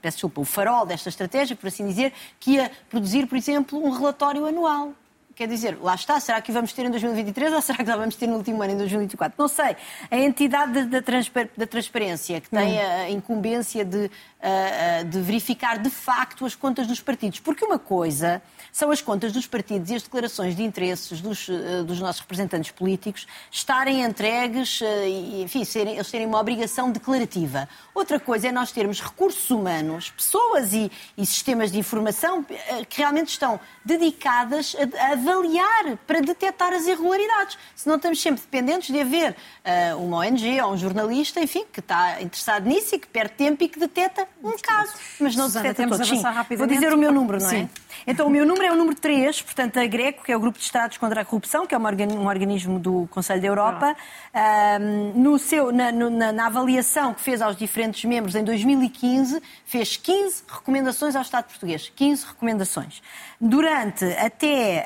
peço 0.00 0.16
desculpa, 0.16 0.40
o 0.40 0.44
farol 0.44 0.84
desta 0.84 1.08
estratégia, 1.08 1.56
por 1.56 1.68
assim 1.68 1.86
dizer, 1.86 2.12
que 2.40 2.52
ia 2.52 2.70
produzir, 2.88 3.26
por 3.26 3.36
exemplo, 3.36 3.78
um 3.78 3.90
relatório 3.90 4.46
anual. 4.46 4.94
Quer 5.42 5.48
dizer, 5.48 5.76
lá 5.82 5.96
está, 5.96 6.20
será 6.20 6.40
que 6.40 6.52
vamos 6.52 6.72
ter 6.72 6.84
em 6.84 6.90
2023 6.90 7.52
ou 7.52 7.60
será 7.60 7.78
que 7.78 7.84
já 7.84 7.96
vamos 7.96 8.14
ter 8.14 8.28
no 8.28 8.36
último 8.36 8.62
ano, 8.62 8.74
em 8.74 8.76
2024? 8.76 9.34
Não 9.36 9.48
sei. 9.48 9.76
A 10.08 10.16
entidade 10.16 10.84
da, 10.84 11.00
da 11.56 11.66
transparência, 11.66 12.40
que 12.40 12.48
tem 12.48 12.78
hum. 12.78 12.80
a 12.80 13.10
incumbência 13.10 13.84
de, 13.84 14.08
de 15.08 15.20
verificar 15.20 15.78
de 15.78 15.90
facto 15.90 16.44
as 16.44 16.54
contas 16.54 16.86
dos 16.86 17.00
partidos. 17.00 17.40
Porque 17.40 17.64
uma 17.64 17.78
coisa 17.78 18.42
são 18.72 18.90
as 18.90 19.02
contas 19.02 19.32
dos 19.32 19.46
partidos 19.46 19.90
e 19.90 19.94
as 19.94 20.02
declarações 20.02 20.56
de 20.56 20.62
interesses 20.62 21.20
dos, 21.20 21.48
eh, 21.48 21.82
dos 21.82 22.00
nossos 22.00 22.22
representantes 22.22 22.70
políticos 22.70 23.26
estarem 23.50 24.02
entregues 24.02 24.80
eh, 24.82 25.08
e, 25.08 25.42
enfim, 25.42 25.62
serem, 25.62 25.94
eles 25.94 26.10
terem 26.10 26.26
uma 26.26 26.40
obrigação 26.40 26.90
declarativa. 26.90 27.68
Outra 27.94 28.18
coisa 28.18 28.48
é 28.48 28.52
nós 28.52 28.72
termos 28.72 29.00
recursos 29.00 29.50
humanos, 29.50 30.10
pessoas 30.10 30.72
e, 30.72 30.90
e 31.18 31.26
sistemas 31.26 31.70
de 31.70 31.78
informação 31.78 32.44
eh, 32.48 32.84
que 32.88 32.98
realmente 32.98 33.28
estão 33.28 33.60
dedicadas 33.84 34.74
a, 34.98 35.12
a 35.12 35.14
avaliar 35.32 35.96
para 36.06 36.20
detectar 36.20 36.72
as 36.72 36.86
irregularidades. 36.86 37.58
Senão 37.74 37.96
estamos 37.96 38.20
sempre 38.20 38.42
dependentes 38.42 38.92
de 38.92 39.00
haver 39.00 39.32
uh, 39.32 39.96
uma 39.98 40.18
ONG 40.18 40.60
ou 40.60 40.72
um 40.72 40.76
jornalista, 40.76 41.40
enfim, 41.40 41.64
que 41.72 41.80
está 41.80 42.20
interessado 42.20 42.66
nisso 42.66 42.94
e 42.94 42.98
que 42.98 43.06
perde 43.06 43.34
tempo 43.34 43.64
e 43.64 43.68
que 43.68 43.78
detecta 43.78 44.26
um 44.42 44.56
caso. 44.58 44.92
Mas 45.18 45.34
não 45.34 45.46
Susana, 45.46 45.68
detecta 45.68 45.96
todos. 45.96 46.08
Sim, 46.08 46.56
vou 46.56 46.66
dizer 46.66 46.92
o 46.92 46.98
meu 46.98 47.12
número, 47.12 47.38
não 47.40 47.50
é? 47.50 47.68
Então, 48.06 48.26
o 48.26 48.30
meu 48.30 48.46
número 48.46 48.66
é 48.66 48.72
o 48.72 48.76
número 48.76 48.96
3, 48.96 49.42
portanto, 49.42 49.78
a 49.78 49.86
GRECO, 49.86 50.24
que 50.24 50.32
é 50.32 50.36
o 50.36 50.40
Grupo 50.40 50.58
de 50.58 50.64
Estados 50.64 50.98
contra 50.98 51.20
a 51.20 51.24
Corrupção, 51.24 51.66
que 51.66 51.74
é 51.74 51.78
um 51.78 52.26
organismo 52.26 52.78
do 52.78 53.08
Conselho 53.10 53.40
da 53.40 53.46
Europa. 53.46 53.96
Um, 54.80 55.20
no 55.20 55.38
seu, 55.38 55.72
na, 55.72 55.92
na, 55.92 56.32
na, 56.32 56.46
avaliação 56.46 57.14
que 57.14 57.20
fez 57.20 57.40
aos 57.40 57.56
diferentes 57.56 58.04
membros 58.04 58.34
em 58.34 58.44
2015, 58.44 59.42
fez 59.64 59.96
15 59.96 60.44
recomendações 60.48 61.16
ao 61.16 61.22
Estado 61.22 61.46
português. 61.46 61.92
15 61.94 62.26
recomendações. 62.26 63.02
Durante 63.40 64.04
até, 64.04 64.84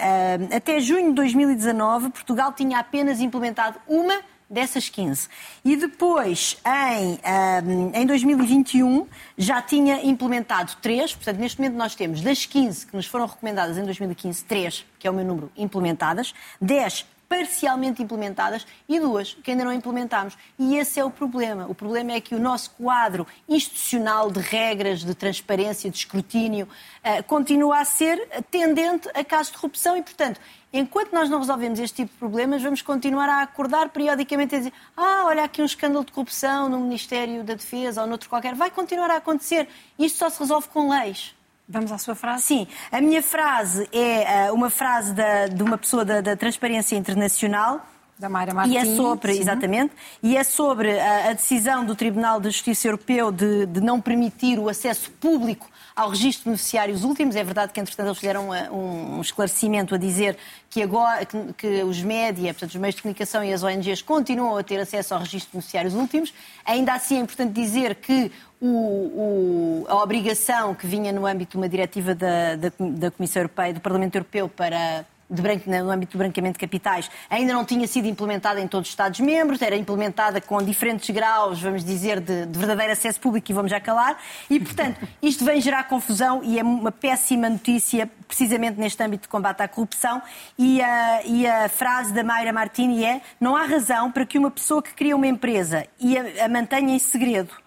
uh, 0.51 0.57
até 0.57 0.81
junho 0.81 1.09
de 1.09 1.15
2019, 1.15 2.11
Portugal 2.11 2.53
tinha 2.53 2.79
apenas 2.79 3.21
implementado 3.21 3.79
uma 3.87 4.21
dessas 4.49 4.89
15. 4.89 5.29
E 5.65 5.77
depois, 5.77 6.57
em, 6.65 7.19
um, 7.65 7.91
em 7.95 8.07
2021, 8.07 9.07
já 9.37 9.61
tinha 9.61 10.05
implementado 10.05 10.73
3, 10.81 11.15
portanto, 11.15 11.39
neste 11.39 11.61
momento 11.61 11.77
nós 11.77 11.95
temos 11.95 12.21
das 12.21 12.47
15 12.47 12.87
que 12.87 12.97
nos 12.97 13.07
foram 13.07 13.27
recomendadas 13.27 13.77
em 13.77 13.85
2015, 13.85 14.45
3, 14.45 14.85
que 14.99 15.07
é 15.07 15.11
o 15.11 15.15
meu 15.15 15.25
número, 15.25 15.51
implementadas, 15.57 16.33
10 16.61 17.07
parcialmente 17.29 18.03
implementadas 18.03 18.67
e 18.89 18.99
duas 19.01 19.35
que 19.35 19.51
ainda 19.51 19.65
não 19.65 19.73
implementámos. 19.73 20.37
E 20.59 20.77
esse 20.77 21.01
é 21.01 21.05
o 21.05 21.11
problema. 21.11 21.67
O 21.69 21.75
problema 21.75 22.13
é 22.13 22.21
que 22.21 22.35
o 22.35 22.39
nosso 22.39 22.71
quadro 22.71 23.27
institucional 23.49 24.31
de 24.31 24.41
regras, 24.41 25.05
de 25.05 25.15
transparência, 25.15 25.91
de 25.91 25.97
escrutínio, 25.97 26.69
uh, 27.05 27.23
continua 27.25 27.81
a 27.81 27.85
ser 27.85 28.19
tendente 28.51 29.09
a 29.15 29.25
casos 29.25 29.53
de 29.53 29.59
corrupção 29.59 29.97
e, 29.97 30.03
portanto, 30.03 30.41
enquanto 30.73 31.13
nós 31.13 31.29
não 31.29 31.39
resolvemos 31.39 31.79
este 31.79 31.97
tipo 31.97 32.13
de 32.13 32.19
problemas, 32.19 32.63
vamos 32.63 32.83
continuar 32.83 33.29
a 33.29 33.43
acordar 33.43 33.89
periodicamente 33.91 34.55
a 34.55 34.59
dizer 34.59 34.73
ah, 34.97 35.25
olha 35.27 35.45
aqui 35.45 35.63
um 35.63 35.67
escândalo 35.67 36.05
de 36.05 36.13
corrupção 36.13 36.69
no 36.69 36.79
Ministério 36.81 37.45
da 37.45 37.55
Defesa 37.55 38.03
ou 38.03 38.09
noutro 38.09 38.29
qualquer. 38.29 38.55
Vai 38.55 38.71
continuar 38.71 39.11
a 39.11 39.17
acontecer. 39.17 39.69
Isto 39.99 40.19
só 40.19 40.31
se 40.31 40.39
resolve 40.41 40.69
com 40.69 40.89
leis. 40.89 41.36
Vamos 41.69 41.91
à 41.91 41.99
sua 41.99 42.15
frase? 42.15 42.45
Sim, 42.45 42.67
a 42.93 43.01
minha 43.01 43.21
frase 43.21 43.89
é 43.93 44.51
uh, 44.51 44.55
uma 44.55 44.71
frase 44.71 45.13
da, 45.13 45.49
de 45.49 45.63
uma 45.63 45.77
pessoa 45.77 46.05
da, 46.05 46.21
da 46.21 46.37
Transparência 46.37 46.95
Internacional. 46.95 47.85
Da 48.19 48.31
Mayra 48.31 48.55
Martins. 48.55 48.75
E 48.75 48.79
é 48.79 48.97
sobre, 48.97 49.35
sim. 49.35 49.41
exatamente, 49.41 49.93
e 50.23 50.37
é 50.37 50.45
sobre 50.45 50.99
a, 50.99 51.31
a, 51.31 51.33
decisão 51.35 51.85
do 51.85 51.95
Tribunal 51.95 52.41
de 52.41 52.49
Justiça 52.49 52.89
Europeu 52.89 53.31
de, 53.31 53.67
de 53.67 53.81
não 53.81 54.01
permitir 54.01 54.59
o 54.59 54.71
acesso 54.71 55.11
público 55.11 55.69
ao 55.95 56.09
registro 56.11 56.45
de 56.45 56.51
beneficiários 56.51 57.05
últimos. 57.05 57.37
É 57.37 57.45
verdade 57.45 57.73
que, 57.73 57.81
entretanto, 57.81 58.09
eles 58.09 58.19
fizeram 58.19 58.51
um, 58.51 59.19
um 59.19 59.21
esclarecimento 59.21 59.95
a 59.95 59.99
dizer 59.99 60.39
que, 60.71 60.83
agora, 60.83 61.27
que, 61.27 61.53
que, 61.55 61.83
os 61.85 62.03
média, 62.03 62.55
portanto, 62.55 62.71
os 62.71 62.77
meios 62.77 62.95
de 62.95 63.03
comunicação 63.03 63.45
e 63.45 63.53
as 63.53 63.63
ONGs 63.63 64.01
continuam 64.01 64.57
a 64.57 64.63
ter 64.63 64.81
acesso 64.81 65.13
ao 65.13 65.21
registro 65.21 65.49
de 65.49 65.53
beneficiários 65.53 65.95
últimos. 65.95 66.33
Ainda 66.65 66.95
assim, 66.95 67.17
é 67.17 67.21
importante 67.21 67.53
dizer 67.53 67.97
que 67.97 68.33
o, 68.61 68.67
o, 68.67 69.87
a 69.89 69.97
obrigação 70.03 70.75
que 70.75 70.87
vinha 70.87 71.13
no 71.13 71.27
âmbito 71.27 71.53
de 71.53 71.57
uma 71.59 71.69
diretiva 71.69 72.15
da, 72.15 72.57
da, 72.57 72.73
da 72.79 73.11
Comissão 73.11 73.41
Europeia, 73.41 73.75
do 73.75 73.81
Parlamento 73.81 74.15
Europeu, 74.15 74.49
para 74.49 75.05
de 75.29 75.43
branco, 75.43 75.69
no 75.69 75.91
âmbito 75.91 76.13
do 76.13 76.19
branqueamento 76.19 76.55
de 76.55 76.61
capitais, 76.61 77.11
ainda 77.29 77.53
não 77.53 77.65
tinha 77.65 77.87
sido 77.87 78.07
implementada 78.07 78.61
em 78.61 78.69
todos 78.69 78.89
os 78.89 78.93
Estados-membros, 78.93 79.61
era 79.61 79.77
implementada 79.77 80.41
com 80.41 80.63
diferentes 80.63 81.11
graus, 81.11 81.61
vamos 81.61 81.85
dizer, 81.85 82.21
de, 82.21 82.47
de, 82.47 82.59
verdadeiro 82.59 82.93
acesso 82.93 83.21
público, 83.21 83.51
e 83.51 83.55
vamos 83.55 83.71
já 83.71 83.81
calar, 83.81 84.19
e, 84.49 84.61
portanto, 84.61 85.07
isto 85.23 85.45
vem 85.45 85.61
gerar 85.61 85.85
confusão 85.85 86.43
e 86.45 86.59
é 86.59 86.63
uma 86.63 86.93
péssima 86.93 87.49
notícia, 87.49 88.09
precisamente 88.27 88.79
neste 88.79 89.03
âmbito 89.03 89.23
de 89.23 89.29
combate 89.29 89.63
à 89.63 89.69
corrupção, 89.69 90.23
e 90.59 90.81
a, 90.81 91.23
e 91.25 91.47
a 91.47 91.69
frase 91.69 92.13
da 92.13 92.23
Mayra 92.23 92.53
Martini 92.53 93.05
é 93.05 93.21
não 93.41 93.57
há 93.57 93.65
razão 93.65 94.11
para 94.11 94.25
que 94.25 94.39
uma 94.39 94.51
pessoa 94.51 94.83
que 94.83 94.95
cria 94.95 95.17
uma 95.17 95.27
empresa 95.27 95.87
e 95.99 96.17
a, 96.17 96.45
a 96.45 96.49
mantenha 96.49 96.95
em 96.95 96.99
segredo 96.99 97.66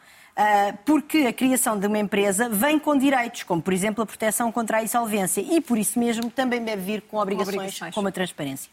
porque 0.85 1.19
a 1.19 1.33
criação 1.33 1.77
de 1.77 1.87
uma 1.87 1.99
empresa 1.99 2.47
vem 2.49 2.79
com 2.79 2.97
direitos, 2.97 3.43
como 3.43 3.61
por 3.61 3.73
exemplo 3.73 4.03
a 4.03 4.05
proteção 4.05 4.51
contra 4.51 4.77
a 4.77 4.83
insolvência, 4.83 5.41
e 5.41 5.59
por 5.59 5.77
isso 5.77 5.99
mesmo 5.99 6.29
também 6.29 6.63
deve 6.63 6.81
vir 6.81 7.01
com 7.01 7.17
obrigações, 7.17 7.55
com 7.55 7.59
obrigações. 7.59 7.95
como 7.95 8.07
a 8.07 8.11
transparência. 8.11 8.69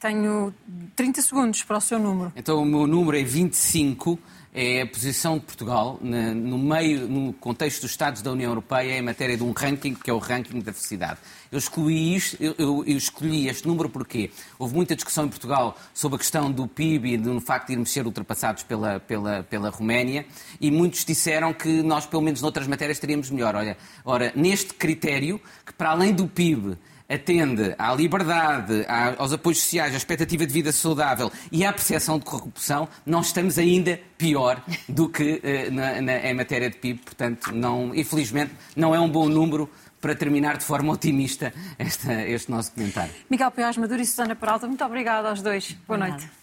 Tenho 0.00 0.52
30 0.96 1.22
segundos 1.22 1.62
para 1.62 1.76
o 1.76 1.80
seu 1.80 1.98
número. 1.98 2.32
Então 2.34 2.60
o 2.60 2.64
meu 2.64 2.86
número 2.86 3.16
é 3.16 3.22
25 3.22 4.18
é 4.54 4.82
a 4.82 4.86
posição 4.86 5.38
de 5.38 5.44
Portugal 5.44 5.98
no 6.02 6.58
meio, 6.58 7.08
no 7.08 7.32
contexto 7.32 7.82
dos 7.82 7.90
Estados 7.90 8.20
da 8.20 8.30
União 8.30 8.50
Europeia 8.50 8.98
em 8.98 9.02
matéria 9.02 9.36
de 9.36 9.42
um 9.42 9.52
ranking 9.52 9.94
que 9.94 10.10
é 10.10 10.12
o 10.12 10.18
ranking 10.18 10.60
da 10.60 10.72
felicidade. 10.72 11.18
Eu 11.50 11.58
escolhi, 11.58 12.14
isto, 12.14 12.36
eu, 12.38 12.54
eu, 12.58 12.84
este 12.86 13.66
número 13.66 13.88
porque 13.88 14.30
houve 14.58 14.74
muita 14.74 14.94
discussão 14.94 15.24
em 15.24 15.28
Portugal 15.28 15.78
sobre 15.94 16.16
a 16.16 16.18
questão 16.18 16.52
do 16.52 16.66
PIB 16.68 17.14
e 17.14 17.16
do 17.16 17.40
facto 17.40 17.68
de 17.68 17.72
irmos 17.72 17.90
ser 17.90 18.04
ultrapassados 18.04 18.62
pela, 18.62 19.00
pela, 19.00 19.42
pela 19.42 19.70
Roménia 19.70 20.26
e 20.60 20.70
muitos 20.70 21.04
disseram 21.04 21.54
que 21.54 21.82
nós, 21.82 22.04
pelo 22.04 22.22
menos 22.22 22.42
noutras 22.42 22.66
matérias, 22.66 22.98
estaríamos 22.98 23.30
melhor. 23.30 23.54
Olha, 23.54 23.76
ora, 24.04 24.32
neste 24.36 24.74
critério, 24.74 25.40
que 25.64 25.72
para 25.72 25.90
além 25.90 26.12
do 26.12 26.26
PIB 26.26 26.76
atende 27.12 27.74
à 27.78 27.94
liberdade, 27.94 28.86
aos 29.18 29.32
apoios 29.32 29.60
sociais, 29.60 29.94
à 29.94 29.96
expectativa 29.96 30.46
de 30.46 30.52
vida 30.52 30.72
saudável 30.72 31.30
e 31.50 31.64
à 31.64 31.72
percepção 31.72 32.18
de 32.18 32.24
corrupção, 32.24 32.88
nós 33.04 33.26
estamos 33.26 33.58
ainda 33.58 34.00
pior 34.16 34.62
do 34.88 35.08
que 35.08 35.34
uh, 35.34 35.72
na, 35.72 36.00
na, 36.00 36.30
em 36.30 36.34
matéria 36.34 36.70
de 36.70 36.76
PIB. 36.76 37.00
Portanto, 37.00 37.52
não, 37.52 37.94
infelizmente, 37.94 38.52
não 38.74 38.94
é 38.94 39.00
um 39.00 39.08
bom 39.08 39.28
número 39.28 39.68
para 40.00 40.14
terminar 40.14 40.56
de 40.56 40.64
forma 40.64 40.92
otimista 40.92 41.54
esta, 41.78 42.12
este 42.22 42.50
nosso 42.50 42.72
comentário. 42.72 43.12
Miguel 43.30 43.50
Piaz 43.52 43.76
Maduro 43.76 44.00
e 44.00 44.06
Susana 44.06 44.34
Peralta, 44.34 44.66
muito 44.66 44.84
obrigada 44.84 45.28
aos 45.28 45.40
dois. 45.40 45.76
Boa 45.86 45.98
noite. 45.98 46.41